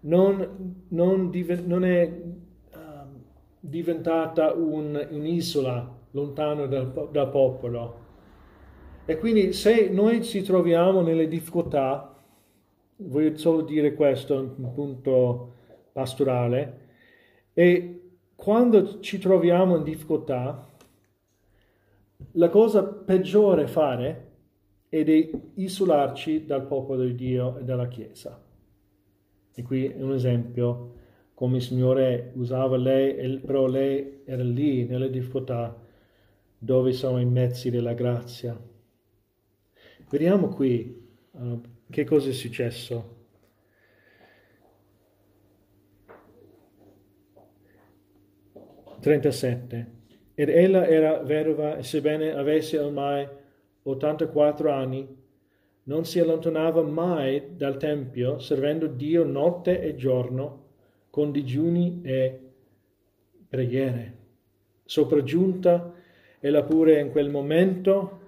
Non, 0.00 0.84
non, 0.88 1.30
non 1.64 1.84
è 1.84 2.12
diventata 3.66 4.52
un, 4.52 5.08
un'isola 5.10 6.02
lontano 6.10 6.66
dal, 6.66 7.08
dal 7.10 7.30
popolo, 7.30 8.02
e 9.06 9.16
quindi 9.18 9.52
se 9.52 9.88
noi 9.88 10.22
ci 10.22 10.42
troviamo 10.42 11.00
nelle 11.00 11.28
difficoltà, 11.28 12.14
voglio 12.96 13.36
solo 13.36 13.62
dire 13.62 13.94
questo, 13.94 14.54
un 14.56 14.72
punto 14.72 15.54
pastorale, 15.92 16.80
e 17.54 18.00
quando 18.34 19.00
ci 19.00 19.18
troviamo 19.18 19.76
in 19.76 19.82
difficoltà, 19.82 20.70
la 22.32 22.48
cosa 22.48 22.84
peggiore 22.84 23.66
fare 23.66 24.32
è 24.88 25.02
di 25.02 25.30
isolarci 25.54 26.44
dal 26.44 26.66
popolo 26.66 27.02
di 27.04 27.14
Dio 27.14 27.58
e 27.58 27.64
dalla 27.64 27.88
Chiesa. 27.88 28.42
E 29.54 29.62
qui 29.62 29.86
è 29.86 30.02
un 30.02 30.12
esempio 30.12 31.02
come 31.34 31.56
il 31.56 31.62
Signore 31.62 32.32
usava 32.34 32.76
lei, 32.76 33.38
però 33.40 33.66
lei 33.66 34.22
era 34.24 34.42
lì 34.42 34.86
nelle 34.86 35.10
difficoltà 35.10 35.76
dove 36.56 36.92
sono 36.92 37.20
i 37.20 37.26
mezzi 37.26 37.70
della 37.70 37.92
grazia. 37.92 38.58
Vediamo 40.08 40.48
qui 40.48 41.12
uh, 41.32 41.60
che 41.90 42.04
cosa 42.04 42.30
è 42.30 42.32
successo. 42.32 43.22
Trentasette. 49.00 49.92
Ed 50.34 50.48
ella 50.48 50.86
era 50.86 51.18
vedova 51.18 51.76
e 51.76 51.82
sebbene 51.82 52.32
avesse 52.32 52.78
ormai 52.78 53.28
84 53.82 54.70
anni, 54.72 55.22
non 55.84 56.04
si 56.06 56.18
allontanava 56.18 56.82
mai 56.82 57.56
dal 57.56 57.76
Tempio, 57.76 58.38
servendo 58.38 58.86
Dio 58.86 59.24
notte 59.24 59.82
e 59.82 59.94
giorno, 59.94 60.63
con 61.14 61.30
digiuni 61.30 62.00
e 62.02 62.40
preghiere. 63.46 64.16
Sopraggiunta, 64.84 65.94
ella 66.40 66.64
pure 66.64 66.98
in 66.98 67.12
quel 67.12 67.30
momento 67.30 68.22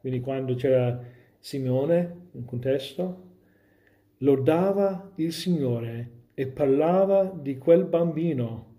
quindi 0.00 0.20
quando 0.22 0.54
c'era 0.54 1.02
Simone 1.40 2.28
in 2.32 2.44
contesto, 2.44 3.22
lodava 4.18 5.10
il 5.16 5.32
Signore 5.32 6.10
e 6.34 6.48
parlava 6.48 7.24
di 7.24 7.58
quel 7.58 7.84
bambino 7.84 8.74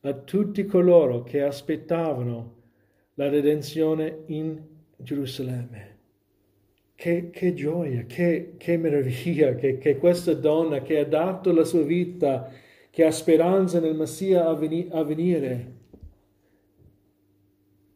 a 0.00 0.12
tutti 0.12 0.64
coloro 0.66 1.22
che 1.22 1.42
aspettavano 1.42 2.54
la 3.14 3.28
redenzione 3.28 4.22
in 4.26 4.58
Gerusalemme. 4.96 5.95
Che, 6.96 7.28
che 7.30 7.52
gioia, 7.52 8.04
che, 8.06 8.54
che 8.56 8.76
meraviglia 8.78 9.54
che, 9.54 9.76
che, 9.76 9.98
questa 9.98 10.32
donna 10.32 10.80
che 10.80 10.98
ha 10.98 11.04
dato 11.04 11.52
la 11.52 11.64
sua 11.64 11.82
vita, 11.82 12.50
che 12.88 13.04
ha 13.04 13.10
speranza 13.10 13.78
nel 13.80 13.94
Messia 13.94 14.48
a, 14.48 14.54
veni, 14.54 14.88
a 14.90 15.02
venire, 15.02 15.74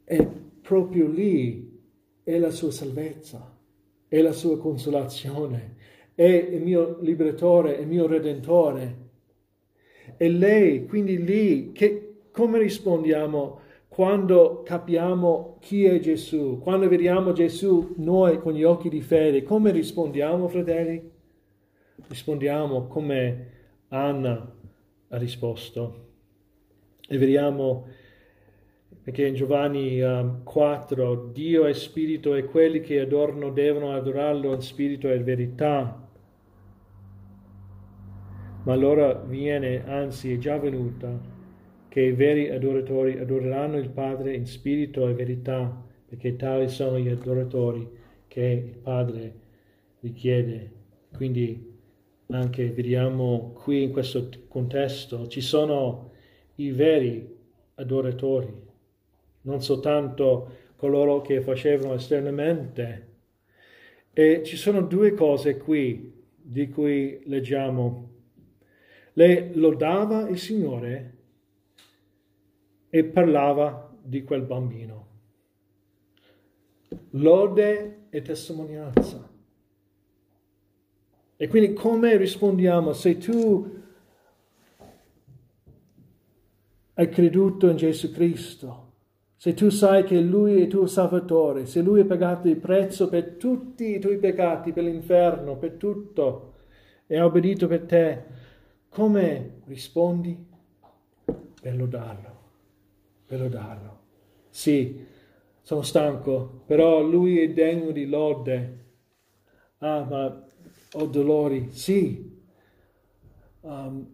è 0.04 0.28
proprio 0.60 1.08
lì 1.08 1.70
è 2.22 2.38
la 2.38 2.50
sua 2.50 2.70
salvezza, 2.70 3.56
è 4.06 4.20
la 4.20 4.32
sua 4.32 4.58
consolazione, 4.58 5.76
è 6.14 6.24
il 6.24 6.62
mio 6.62 6.98
liberatore, 7.00 7.72
il 7.72 7.86
mio 7.86 8.06
redentore. 8.06 9.08
E 10.16 10.28
lei, 10.28 10.86
quindi 10.86 11.22
lì, 11.24 11.72
che, 11.72 12.16
come 12.30 12.58
rispondiamo 12.58 13.60
quando 13.90 14.62
capiamo 14.62 15.56
chi 15.58 15.84
è 15.84 15.98
Gesù, 15.98 16.60
quando 16.62 16.88
vediamo 16.88 17.32
Gesù 17.32 17.94
noi 17.96 18.38
con 18.38 18.52
gli 18.52 18.62
occhi 18.62 18.88
di 18.88 19.02
fede, 19.02 19.42
come 19.42 19.72
rispondiamo, 19.72 20.46
fratelli? 20.46 21.18
rispondiamo 22.06 22.86
come 22.86 23.48
Anna 23.88 24.54
ha 25.08 25.16
risposto. 25.16 26.06
E 27.08 27.18
vediamo 27.18 27.88
perché 29.02 29.26
in 29.26 29.34
Giovanni 29.34 30.00
um, 30.00 30.44
4 30.44 31.30
Dio 31.32 31.64
è 31.64 31.72
spirito 31.72 32.36
e 32.36 32.44
quelli 32.44 32.80
che 32.80 33.00
adorano 33.00 33.50
devono 33.50 33.92
adorarlo 33.92 34.54
in 34.54 34.60
spirito 34.60 35.10
e 35.10 35.18
verità. 35.18 36.08
Ma 38.62 38.74
l'ora 38.76 39.14
viene, 39.14 39.84
anzi 39.84 40.32
è 40.32 40.38
già 40.38 40.58
venuta, 40.58 41.38
che 41.90 42.00
i 42.00 42.12
veri 42.12 42.48
adoratori 42.48 43.18
adoreranno 43.18 43.76
il 43.76 43.90
Padre 43.90 44.34
in 44.34 44.46
spirito 44.46 45.06
e 45.06 45.12
verità, 45.12 45.86
perché 46.06 46.36
tali 46.36 46.70
sono 46.70 46.98
gli 46.98 47.08
adoratori 47.08 47.86
che 48.26 48.40
il 48.40 48.78
Padre 48.78 49.34
richiede. 50.00 50.70
Quindi 51.14 51.68
anche 52.28 52.70
vediamo 52.70 53.52
qui 53.62 53.82
in 53.82 53.92
questo 53.92 54.30
contesto 54.48 55.26
ci 55.26 55.42
sono 55.42 56.12
i 56.54 56.70
veri 56.70 57.36
adoratori 57.74 58.68
non 59.42 59.62
soltanto 59.62 60.56
coloro 60.76 61.20
che 61.20 61.40
facevano 61.40 61.94
esternamente. 61.94 63.08
E 64.12 64.42
ci 64.44 64.56
sono 64.56 64.82
due 64.82 65.14
cose 65.14 65.56
qui 65.56 66.12
di 66.36 66.68
cui 66.68 67.20
leggiamo. 67.24 68.08
Lei 69.14 69.54
lodava 69.54 70.28
il 70.28 70.38
Signore 70.38 71.18
e 72.90 73.04
parlava 73.04 73.96
di 74.02 74.22
quel 74.24 74.42
bambino. 74.42 75.06
Lode 77.10 78.06
e 78.10 78.22
testimonianza. 78.22 79.28
E 81.36 81.48
quindi 81.48 81.72
come 81.72 82.16
rispondiamo 82.16 82.92
se 82.92 83.16
tu 83.16 83.78
hai 86.94 87.08
creduto 87.08 87.70
in 87.70 87.76
Gesù 87.76 88.12
Cristo? 88.12 88.88
Se 89.36 89.54
tu 89.54 89.70
sai 89.70 90.04
che 90.04 90.20
Lui 90.20 90.60
è 90.60 90.66
tuo 90.66 90.86
Salvatore, 90.86 91.64
se 91.64 91.80
Lui 91.80 92.00
ha 92.00 92.04
pagato 92.04 92.46
il 92.46 92.58
prezzo 92.58 93.08
per 93.08 93.36
tutti 93.36 93.94
i 93.94 93.98
tuoi 93.98 94.18
peccati, 94.18 94.72
per 94.72 94.84
l'inferno, 94.84 95.56
per 95.56 95.72
tutto, 95.72 96.56
e 97.06 97.16
ha 97.16 97.24
obbedito 97.24 97.66
per 97.66 97.86
te, 97.86 98.24
come 98.90 99.62
rispondi? 99.64 100.46
Per 101.24 101.74
lodarlo, 101.74 102.39
per 103.30 103.38
lodarlo. 103.38 103.98
Sì, 104.50 105.06
sono 105.62 105.82
stanco, 105.82 106.62
però 106.66 107.00
Lui 107.00 107.38
è 107.38 107.52
degno 107.52 107.92
di 107.92 108.08
lode. 108.08 108.78
Ah, 109.78 110.02
ma 110.02 110.46
ho 110.94 111.06
dolori, 111.06 111.68
sì. 111.70 112.28
Um, 113.60 114.04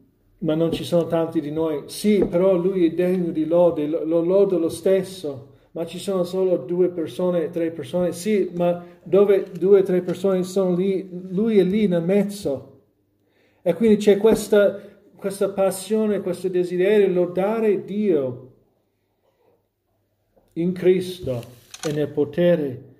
ma 0.41 0.55
non 0.55 0.71
ci 0.71 0.85
sono 0.85 1.07
tanti 1.07 1.41
di 1.41 1.51
noi. 1.51 1.85
Sì, 1.87 2.27
però 2.27 2.57
lui 2.57 2.85
è 2.85 2.93
degno 2.93 3.31
di 3.31 3.47
lode, 3.47 3.87
lo, 3.87 4.05
lo 4.05 4.21
lodo 4.21 4.59
lo 4.59 4.69
stesso. 4.69 5.55
Ma 5.71 5.87
ci 5.87 5.99
sono 5.99 6.23
solo 6.23 6.59
due 6.59 6.91
persone, 6.91 7.49
tre 7.49 7.71
persone. 7.71 8.13
Sì, 8.13 8.51
ma 8.55 8.85
dove 9.03 9.51
due 9.51 9.83
tre 9.83 10.03
persone 10.03 10.43
sono 10.43 10.75
lì, 10.77 11.09
lui 11.31 11.59
è 11.59 11.65
lì 11.65 11.87
nel 11.87 12.03
mezzo. 12.03 12.83
E 13.63 13.73
quindi 13.73 13.97
c'è 13.97 14.19
questa, 14.19 14.79
questa 15.17 15.49
passione, 15.49 16.21
questo 16.21 16.49
desiderio 16.49 17.07
di 17.07 17.15
lodare 17.15 17.83
Dio 17.83 18.46
in 20.57 20.73
Cristo 20.73 21.43
e 21.87 21.93
nel 21.93 22.09
potere 22.09 22.95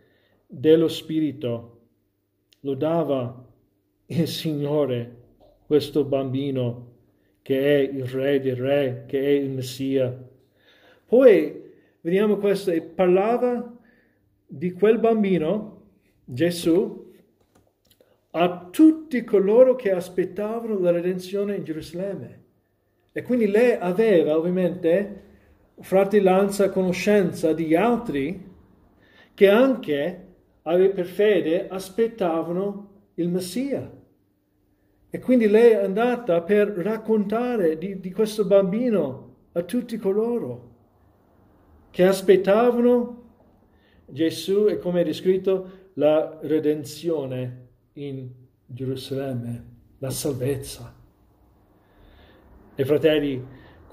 dello 0.47 0.89
Spirito. 0.89 1.73
Lodava 2.61 3.45
il 4.07 4.29
Signore, 4.29 5.17
questo 5.67 6.05
bambino 6.05 6.95
che 7.43 7.61
è 7.61 7.79
il 7.79 8.05
re 8.05 8.41
del 8.41 8.57
re, 8.57 9.05
che 9.07 9.21
è 9.21 9.29
il 9.29 9.51
Messia. 9.51 10.17
Poi 11.07 11.63
vediamo 12.01 12.37
questo, 12.37 12.73
e 12.73 12.83
parlava 12.83 13.75
di 14.47 14.73
quel 14.73 14.99
bambino, 14.99 15.83
Gesù, 16.25 17.13
a 18.31 18.69
tutti 18.71 19.25
coloro 19.25 19.77
che 19.77 19.93
aspettavano 19.93 20.79
la 20.79 20.91
redenzione 20.91 21.55
in 21.55 21.65
Gerusalemme. 21.65 22.43
E 23.13 23.23
quindi 23.23 23.47
lei 23.47 23.77
aveva 23.79 24.37
ovviamente 24.37 25.23
fratellanza, 25.81 26.71
conoscenza 26.71 27.53
di 27.53 27.75
altri 27.75 28.55
che 29.35 29.49
anche 29.49 30.25
per 30.63 31.07
fede 31.07 31.69
aspettavano 31.69 32.91
il 33.15 33.29
Messia. 33.29 33.91
E 35.09 35.19
quindi 35.21 35.47
lei 35.47 35.73
è 35.73 35.85
andata 35.85 36.43
per 36.43 36.69
raccontare 36.69 37.79
di, 37.79 38.01
di 38.01 38.13
questo 38.13 38.45
bambino 38.45 39.35
a 39.53 39.63
tutti 39.63 39.97
coloro 39.97 40.75
che 41.91 42.05
aspettavano 42.05 43.23
Gesù 44.07 44.67
e 44.69 44.79
come 44.79 45.01
è 45.01 45.05
descritto 45.05 45.85
la 45.95 46.39
redenzione 46.43 47.69
in 47.95 48.29
Gerusalemme, 48.67 49.65
la 49.99 50.11
salvezza. 50.11 50.95
E 52.75 52.85
fratelli, 52.85 53.43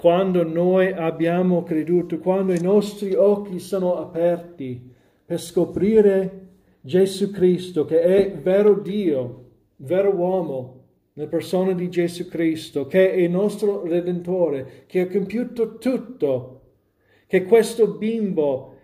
quando 0.04 0.44
noi 0.44 0.92
abbiamo 0.92 1.64
creduto, 1.64 2.18
quando 2.18 2.52
i 2.52 2.60
nostri 2.60 3.16
occhi 3.16 3.58
sono 3.60 3.96
aperti 3.96 4.92
per 5.24 5.40
scoprire 5.40 6.48
Gesù 6.82 7.32
Cristo 7.32 7.86
che 7.86 8.02
è 8.02 8.34
vero 8.34 8.82
Dio, 8.82 9.46
vero 9.78 10.14
uomo, 10.14 10.84
nella 11.14 11.30
persona 11.30 11.72
di 11.72 11.90
Gesù 11.90 12.28
Cristo, 12.28 12.86
che 12.86 13.14
è 13.14 13.16
il 13.16 13.32
nostro 13.32 13.86
Redentore, 13.86 14.84
che 14.88 15.00
ha 15.00 15.08
compiuto 15.08 15.78
tutto, 15.78 16.62
che 17.26 17.46
questo 17.46 17.88
bimbo 17.94 18.76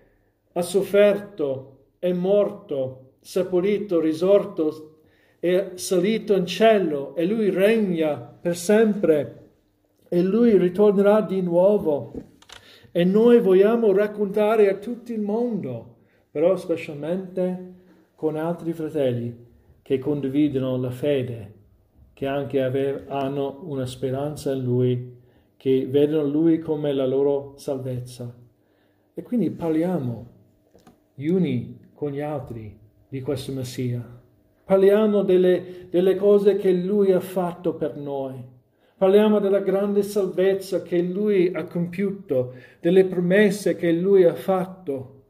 ha 0.53 0.61
sofferto, 0.61 1.79
è 1.99 2.13
morto, 2.13 3.15
seppellito, 3.19 3.99
risorto, 3.99 4.99
è 5.37 5.71
salito 5.73 6.33
in 6.37 6.45
cielo 6.45 7.13
e 7.17 7.25
lui 7.25 7.49
regna 7.49 8.15
per 8.19 8.55
sempre 8.55 9.48
e 10.09 10.21
lui 10.21 10.57
ritornerà 10.57 11.21
di 11.21 11.41
nuovo. 11.41 12.13
E 12.91 13.03
noi 13.03 13.39
vogliamo 13.39 13.93
raccontare 13.93 14.69
a 14.69 14.77
tutto 14.77 15.13
il 15.13 15.21
mondo, 15.21 15.97
però 16.31 16.57
specialmente 16.57 17.75
con 18.15 18.35
altri 18.35 18.73
fratelli 18.73 19.47
che 19.81 19.99
condividono 19.99 20.75
la 20.77 20.91
fede 20.91 21.57
che 22.19 22.25
anche 22.25 22.61
ave- 22.61 23.05
hanno 23.07 23.61
una 23.63 23.85
speranza 23.85 24.51
in 24.51 24.61
Lui, 24.61 25.15
che 25.55 25.87
vedono 25.89 26.27
Lui 26.27 26.59
come 26.59 26.91
la 26.91 27.05
loro 27.05 27.53
salvezza. 27.55 28.35
E 29.13 29.23
quindi 29.23 29.49
parliamo 29.51 30.27
gli 31.13 31.27
uni 31.27 31.79
con 31.93 32.11
gli 32.11 32.19
altri 32.19 32.77
di 33.07 33.21
questo 33.21 33.53
Messia. 33.53 34.05
Parliamo 34.65 35.23
delle, 35.23 35.87
delle 35.89 36.17
cose 36.17 36.57
che 36.57 36.73
Lui 36.73 37.13
ha 37.13 37.21
fatto 37.21 37.75
per 37.75 37.95
noi. 37.95 38.35
Parliamo 38.99 39.39
della 39.39 39.61
grande 39.61 40.03
salvezza 40.03 40.81
che 40.81 41.01
Lui 41.01 41.53
ha 41.53 41.63
compiuto, 41.63 42.51
delle 42.81 43.05
promesse 43.05 43.77
che 43.77 43.93
Lui 43.93 44.25
ha 44.25 44.33
fatto. 44.33 45.21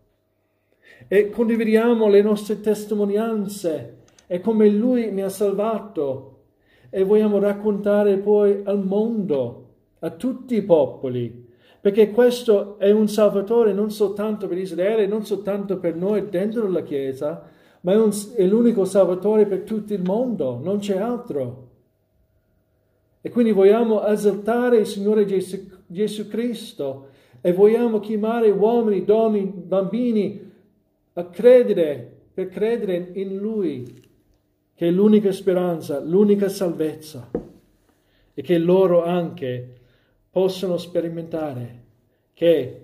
E 1.08 1.30
condividiamo 1.30 2.08
le 2.08 2.24
nostre 2.24 2.62
testimonianze 2.62 3.98
e 4.26 4.40
come 4.42 4.70
Lui 4.70 5.12
mi 5.12 5.22
ha 5.22 5.30
salvato 5.30 6.46
e 6.90 7.04
vogliamo 7.04 7.38
raccontare 7.38 8.18
poi 8.18 8.62
al 8.64 8.84
mondo, 8.84 9.68
a 10.00 10.10
tutti 10.10 10.56
i 10.56 10.64
popoli, 10.64 11.48
perché 11.80 12.10
questo 12.10 12.80
è 12.80 12.90
un 12.90 13.08
Salvatore 13.08 13.72
non 13.72 13.92
soltanto 13.92 14.48
per 14.48 14.58
Israele, 14.58 15.06
non 15.06 15.24
soltanto 15.24 15.78
per 15.78 15.96
noi 15.96 16.28
dentro 16.30 16.68
la 16.68 16.82
Chiesa, 16.82 17.48
ma 17.82 17.92
è, 17.92 17.98
un, 17.98 18.10
è 18.36 18.44
l'unico 18.46 18.84
Salvatore 18.84 19.46
per 19.46 19.62
tutto 19.62 19.94
il 19.94 20.02
mondo, 20.02 20.60
non 20.60 20.80
c'è 20.80 20.98
altro. 20.98 21.69
E 23.22 23.30
quindi 23.30 23.52
vogliamo 23.52 24.06
esaltare 24.06 24.78
il 24.78 24.86
Signore 24.86 25.26
Gesù, 25.26 25.68
Gesù 25.86 26.28
Cristo 26.28 27.10
e 27.42 27.52
vogliamo 27.52 28.00
chiamare 28.00 28.50
uomini, 28.50 29.04
donne, 29.04 29.42
bambini 29.42 30.52
a 31.14 31.26
credere, 31.26 32.18
per 32.34 32.48
credere 32.48 33.12
in 33.14 33.38
Lui 33.38 34.08
che 34.74 34.88
è 34.88 34.92
l'unica 34.92 35.32
speranza, 35.34 36.00
l'unica 36.00 36.48
salvezza 36.48 37.30
e 38.34 38.42
che 38.42 38.58
loro 38.58 39.04
anche 39.04 39.76
possano 40.30 40.78
sperimentare 40.78 41.84
che 42.34 42.82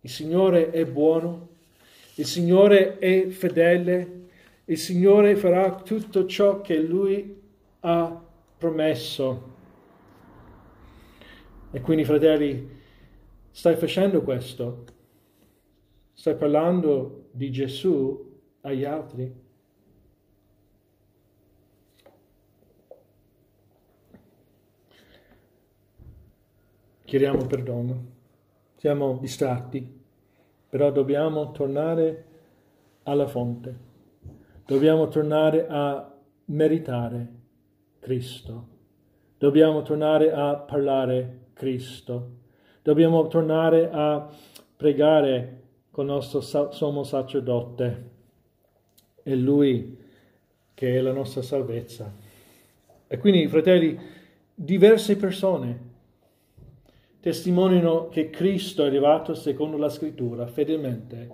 il 0.00 0.10
Signore 0.10 0.70
è 0.70 0.84
buono, 0.84 1.48
il 2.14 2.26
Signore 2.26 2.98
è 2.98 3.28
fedele, 3.28 4.24
il 4.64 4.78
Signore 4.78 5.36
farà 5.36 5.76
tutto 5.76 6.26
ciò 6.26 6.60
che 6.60 6.80
Lui 6.80 7.40
ha 7.80 8.24
promesso. 8.58 9.54
E 11.76 11.82
quindi, 11.82 12.06
fratelli, 12.06 12.70
stai 13.50 13.76
facendo 13.76 14.22
questo? 14.22 14.84
Stai 16.14 16.34
parlando 16.34 17.28
di 17.32 17.50
Gesù 17.50 18.40
agli 18.62 18.82
altri? 18.82 19.30
Chiediamo 27.04 27.44
perdono, 27.44 28.06
siamo 28.76 29.18
distratti, 29.20 29.86
però 30.70 30.90
dobbiamo 30.90 31.52
tornare 31.52 32.24
alla 33.02 33.26
fonte, 33.26 33.78
dobbiamo 34.64 35.08
tornare 35.08 35.66
a 35.68 36.10
meritare 36.46 37.28
Cristo, 37.98 38.66
dobbiamo 39.36 39.82
tornare 39.82 40.32
a 40.32 40.56
parlare 40.56 41.44
Cristo, 41.56 42.30
dobbiamo 42.82 43.26
tornare 43.28 43.88
a 43.90 44.28
pregare 44.76 45.62
con 45.90 46.04
il 46.04 46.12
nostro 46.12 46.42
sommo 46.42 47.02
sacerdote, 47.02 48.10
è 49.22 49.34
Lui 49.34 49.96
che 50.74 50.98
è 50.98 51.00
la 51.00 51.12
nostra 51.12 51.40
salvezza. 51.40 52.14
E 53.06 53.16
quindi, 53.16 53.48
fratelli, 53.48 53.98
diverse 54.54 55.16
persone 55.16 55.94
testimoniano 57.20 58.08
che 58.08 58.28
Cristo 58.28 58.84
è 58.84 58.86
arrivato 58.86 59.32
secondo 59.32 59.78
la 59.78 59.88
scrittura 59.88 60.46
fedelmente 60.46 61.30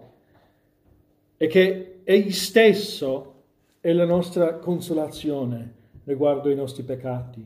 e 1.36 1.46
che 1.48 2.00
Egli 2.04 2.30
stesso 2.30 3.42
è 3.80 3.92
la 3.92 4.04
nostra 4.04 4.54
consolazione 4.54 5.74
riguardo 6.04 6.48
ai 6.48 6.54
nostri 6.54 6.84
peccati, 6.84 7.44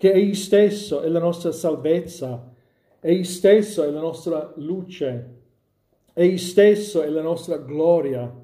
che 0.00 0.12
Egli 0.12 0.34
stesso 0.34 1.02
è 1.02 1.08
la 1.08 1.18
nostra 1.18 1.52
salvezza, 1.52 2.50
Egli 3.00 3.22
stesso 3.22 3.82
è 3.82 3.90
la 3.90 4.00
nostra 4.00 4.50
luce, 4.56 5.34
Egli 6.14 6.38
stesso 6.38 7.02
è 7.02 7.08
la 7.10 7.20
nostra 7.20 7.58
gloria 7.58 8.34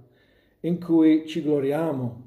in 0.61 0.79
cui 0.79 1.27
ci 1.27 1.41
gloriamo 1.41 2.25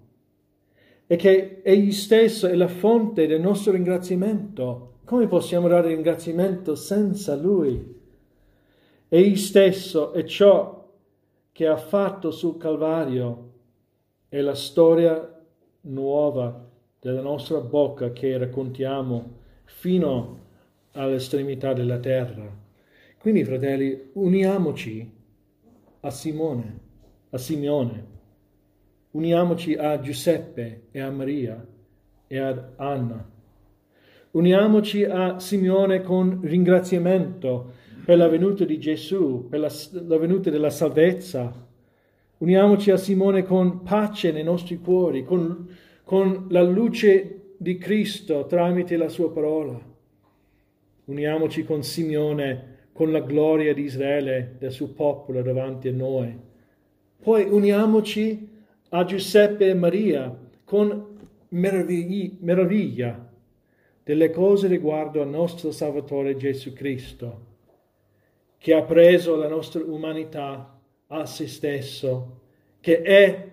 e 1.06 1.16
che 1.16 1.62
Egli 1.62 1.92
stesso 1.92 2.48
è 2.48 2.56
la 2.56 2.68
fonte 2.68 3.28
del 3.28 3.40
nostro 3.40 3.74
ringraziamento. 3.74 4.94
Come 5.06 5.28
possiamo 5.28 5.68
dare 5.68 5.90
ringraziamento 5.90 6.74
senza 6.74 7.36
Lui? 7.36 7.98
Egli 9.10 9.36
stesso 9.36 10.12
è 10.12 10.24
ciò 10.24 10.90
che 11.52 11.68
ha 11.68 11.78
fatto 11.78 12.32
sul 12.32 12.58
Calvario, 12.58 13.52
è 14.28 14.42
la 14.42 14.56
storia 14.56 15.40
nuova 15.82 16.69
della 17.00 17.22
nostra 17.22 17.60
bocca 17.60 18.12
che 18.12 18.38
raccontiamo 18.38 19.38
fino 19.66 20.40
all'estremità 20.92 21.74
della 21.74 22.00
terra. 22.00 22.52
Quindi, 23.18 23.44
fratelli, 23.44 24.10
uniamoci 24.14 25.12
a 26.02 26.10
Simone, 26.10 26.80
a 27.30 27.38
Simeone, 27.38 28.06
uniamoci 29.12 29.74
a 29.76 30.00
Giuseppe 30.00 30.88
e 30.92 31.00
a 31.00 31.10
Maria 31.10 31.66
e 32.28 32.38
ad 32.38 32.74
Anna 32.76 33.38
Uniamoci 34.32 35.06
a 35.06 35.40
Simeone 35.40 36.04
con 36.04 36.42
ringraziamento 36.44 37.72
per 38.06 38.16
la 38.16 38.28
venuta 38.28 38.64
di 38.64 38.78
Gesù, 38.78 39.48
per 39.50 39.60
la, 39.60 39.72
la 40.06 40.18
venuta 40.20 40.52
della 40.52 40.70
salvezza. 40.70 41.52
Uniamoci 42.38 42.92
a 42.92 42.98
Simone 42.98 43.42
con 43.42 43.82
pace 43.82 44.32
nei 44.32 44.44
nostri 44.44 44.78
cuori, 44.78 45.24
con, 45.24 45.68
con 46.10 46.48
la 46.50 46.64
luce 46.64 47.54
di 47.56 47.78
Cristo 47.78 48.48
tramite 48.48 48.98
la 48.98 49.10
sua 49.10 49.32
parola. 49.32 49.80
Uniamoci 51.06 51.64
con 51.64 51.84
Simeone 51.84 52.88
con 52.94 53.12
la 53.12 53.20
gloria 53.20 53.76
di 53.76 53.84
Israele, 53.84 54.56
del 54.58 54.72
suo 54.72 54.88
popolo 54.88 55.44
davanti 55.44 55.88
a 55.88 55.92
noi. 55.92 56.36
Poi 57.22 57.44
uniamoci 57.44 58.50
a 58.90 59.06
Giuseppe 59.06 59.70
e 59.70 59.76
Maria 59.76 60.36
con 60.64 61.16
meraviglia 61.50 63.32
delle 64.04 64.32
cose 64.32 64.68
riguardo 64.68 65.22
al 65.22 65.30
nostro 65.30 65.70
Salvatore 65.70 66.36
Gesù 66.38 66.74
Cristo, 66.74 67.46
che 68.58 68.74
ha 68.74 68.82
preso 68.82 69.36
la 69.36 69.48
nostra 69.48 69.84
umanità 69.84 70.76
a 71.06 71.26
se 71.28 71.46
stesso, 71.46 72.40
che 72.80 73.04
è 73.04 73.48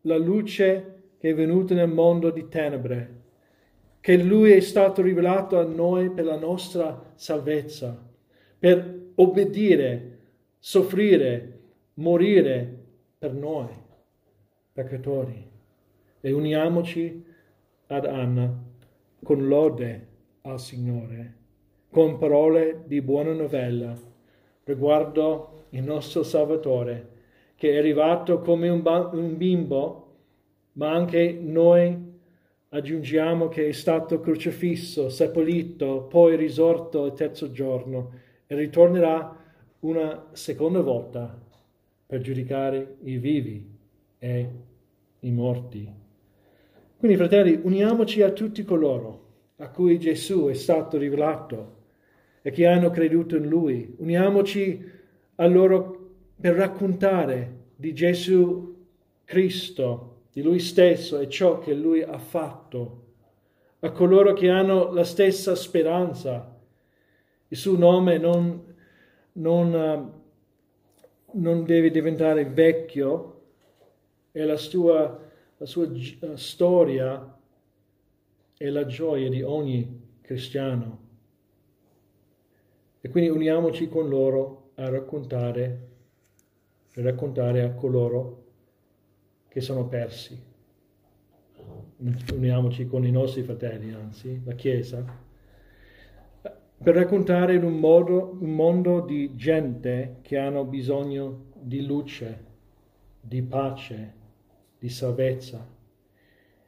la 0.00 0.16
luce 0.16 0.96
che 1.18 1.30
è 1.30 1.34
venuta 1.34 1.74
nel 1.74 1.88
mondo 1.88 2.30
di 2.30 2.48
tenebre, 2.48 3.16
che 4.00 4.16
Lui 4.16 4.52
è 4.52 4.60
stato 4.60 5.02
rivelato 5.02 5.58
a 5.58 5.64
noi 5.64 6.10
per 6.10 6.24
la 6.24 6.38
nostra 6.38 7.12
salvezza, 7.14 8.00
per 8.58 9.10
obbedire, 9.16 10.18
soffrire, 10.58 11.60
morire 11.94 12.84
per 13.18 13.34
noi, 13.34 13.68
peccatori. 14.72 15.46
E 16.20 16.32
uniamoci 16.32 17.24
ad 17.88 18.06
Anna 18.06 18.64
con 19.22 19.46
lode 19.46 20.06
al 20.42 20.60
Signore, 20.60 21.34
con 21.90 22.18
parole 22.18 22.82
di 22.86 23.00
buona 23.00 23.32
novella 23.32 23.96
riguardo 24.68 25.64
il 25.70 25.82
nostro 25.82 26.22
Salvatore, 26.22 27.16
che 27.56 27.72
è 27.72 27.78
arrivato 27.78 28.40
come 28.40 28.68
un 28.68 29.36
bimbo, 29.36 30.07
ma 30.78 30.92
anche 30.92 31.32
noi 31.32 32.06
aggiungiamo 32.68 33.48
che 33.48 33.68
è 33.68 33.72
stato 33.72 34.20
crocifisso, 34.20 35.08
seppellito, 35.08 36.02
poi 36.02 36.36
risorto 36.36 37.06
il 37.06 37.12
terzo 37.14 37.50
giorno 37.50 38.12
e 38.46 38.54
ritornerà 38.54 39.36
una 39.80 40.28
seconda 40.32 40.80
volta 40.80 41.36
per 42.06 42.20
giudicare 42.20 42.96
i 43.02 43.18
vivi 43.18 43.76
e 44.18 44.50
i 45.20 45.30
morti. 45.32 45.92
Quindi, 46.96 47.16
fratelli, 47.16 47.58
uniamoci 47.60 48.22
a 48.22 48.30
tutti 48.30 48.62
coloro 48.62 49.26
a 49.56 49.68
cui 49.70 49.98
Gesù 49.98 50.46
è 50.46 50.54
stato 50.54 50.96
rivelato 50.96 51.76
e 52.40 52.52
che 52.52 52.66
hanno 52.66 52.90
creduto 52.90 53.36
in 53.36 53.48
Lui. 53.48 53.94
Uniamoci 53.98 54.90
a 55.34 55.46
loro 55.46 56.10
per 56.40 56.54
raccontare 56.54 57.56
di 57.74 57.92
Gesù 57.92 58.76
Cristo, 59.24 60.07
di 60.32 60.42
Lui 60.42 60.58
stesso 60.58 61.18
e 61.18 61.28
ciò 61.28 61.58
che 61.58 61.74
Lui 61.74 62.02
ha 62.02 62.18
fatto. 62.18 63.04
A 63.80 63.90
coloro 63.90 64.32
che 64.32 64.48
hanno 64.48 64.92
la 64.92 65.04
stessa 65.04 65.54
speranza. 65.54 66.56
Il 67.48 67.56
suo 67.56 67.76
nome 67.76 68.18
non, 68.18 68.74
non, 69.32 69.72
uh, 69.72 71.38
non 71.38 71.64
deve 71.64 71.90
diventare 71.90 72.44
vecchio 72.44 73.42
e 74.32 74.44
la 74.44 74.56
sua 74.56 75.26
la 75.58 75.66
sua 75.66 75.90
storia 76.36 77.36
è 78.56 78.68
la 78.68 78.86
gioia 78.86 79.28
di 79.28 79.42
ogni 79.42 80.18
cristiano. 80.20 81.06
E 83.00 83.08
quindi 83.08 83.28
uniamoci 83.28 83.88
con 83.88 84.08
loro 84.08 84.70
a 84.76 84.88
raccontare, 84.88 85.88
a 86.94 87.02
raccontare 87.02 87.62
a 87.62 87.72
coloro 87.72 88.44
che 89.58 89.64
sono 89.64 89.88
persi. 89.88 90.40
Uniamoci 92.32 92.86
con 92.86 93.04
i 93.04 93.10
nostri 93.10 93.42
fratelli, 93.42 93.92
anzi, 93.92 94.40
la 94.44 94.54
Chiesa, 94.54 95.04
per 96.80 96.94
raccontare 96.94 97.56
in 97.56 97.64
un, 97.64 97.74
modo, 97.80 98.36
un 98.40 98.54
mondo 98.54 99.00
di 99.00 99.34
gente 99.34 100.18
che 100.22 100.38
hanno 100.38 100.64
bisogno 100.64 101.46
di 101.60 101.84
luce, 101.84 102.44
di 103.20 103.42
pace, 103.42 104.14
di 104.78 104.88
salvezza, 104.88 105.66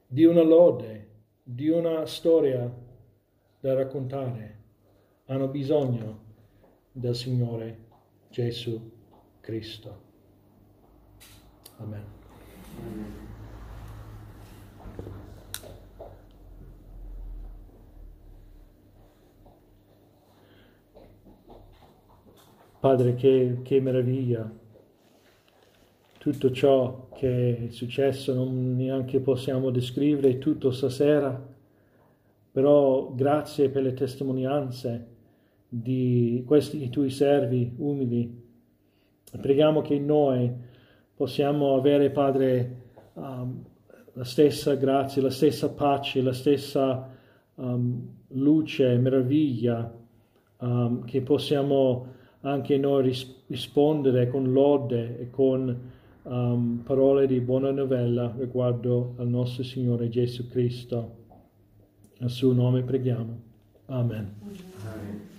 di 0.04 0.24
una 0.24 0.42
lode, 0.42 1.08
di 1.44 1.68
una 1.68 2.04
storia 2.06 2.68
da 3.60 3.74
raccontare. 3.74 4.58
Hanno 5.26 5.46
bisogno 5.46 6.18
del 6.90 7.14
Signore 7.14 7.78
Gesù 8.30 8.90
Cristo. 9.38 10.08
Amen. 11.76 12.19
Padre, 22.80 23.14
che, 23.14 23.58
che 23.62 23.78
meraviglia 23.80 24.50
tutto 26.16 26.50
ciò 26.50 27.08
che 27.14 27.66
è 27.66 27.70
successo 27.70 28.34
non 28.34 28.74
neanche 28.76 29.20
possiamo 29.20 29.70
descrivere 29.70 30.38
tutto 30.38 30.70
stasera, 30.70 31.48
però 32.52 33.12
grazie 33.14 33.68
per 33.68 33.82
le 33.82 33.94
testimonianze 33.94 35.06
di 35.66 36.42
questi 36.46 36.90
tuoi 36.90 37.10
servi 37.10 37.72
umili. 37.76 38.48
Preghiamo 39.40 39.82
che 39.82 39.98
noi 39.98 40.50
possiamo 41.20 41.74
avere, 41.74 42.08
Padre, 42.08 42.76
um, 43.12 43.62
la 44.14 44.24
stessa 44.24 44.74
grazia, 44.74 45.20
la 45.20 45.28
stessa 45.28 45.68
pace, 45.68 46.22
la 46.22 46.32
stessa 46.32 47.10
um, 47.56 48.08
luce, 48.28 48.96
meraviglia, 48.96 49.92
um, 50.60 51.04
che 51.04 51.20
possiamo 51.20 52.06
anche 52.40 52.78
noi 52.78 53.02
ris- 53.02 53.42
rispondere 53.48 54.30
con 54.30 54.50
lode 54.50 55.18
e 55.20 55.28
con 55.28 55.90
um, 56.22 56.80
parole 56.82 57.26
di 57.26 57.38
buona 57.40 57.70
novella 57.70 58.34
riguardo 58.38 59.12
al 59.18 59.28
nostro 59.28 59.62
Signore 59.62 60.08
Gesù 60.08 60.48
Cristo. 60.48 61.16
A 62.20 62.28
suo 62.28 62.54
nome 62.54 62.82
preghiamo. 62.82 63.40
Amen. 63.88 64.36
Amen. 64.86 65.29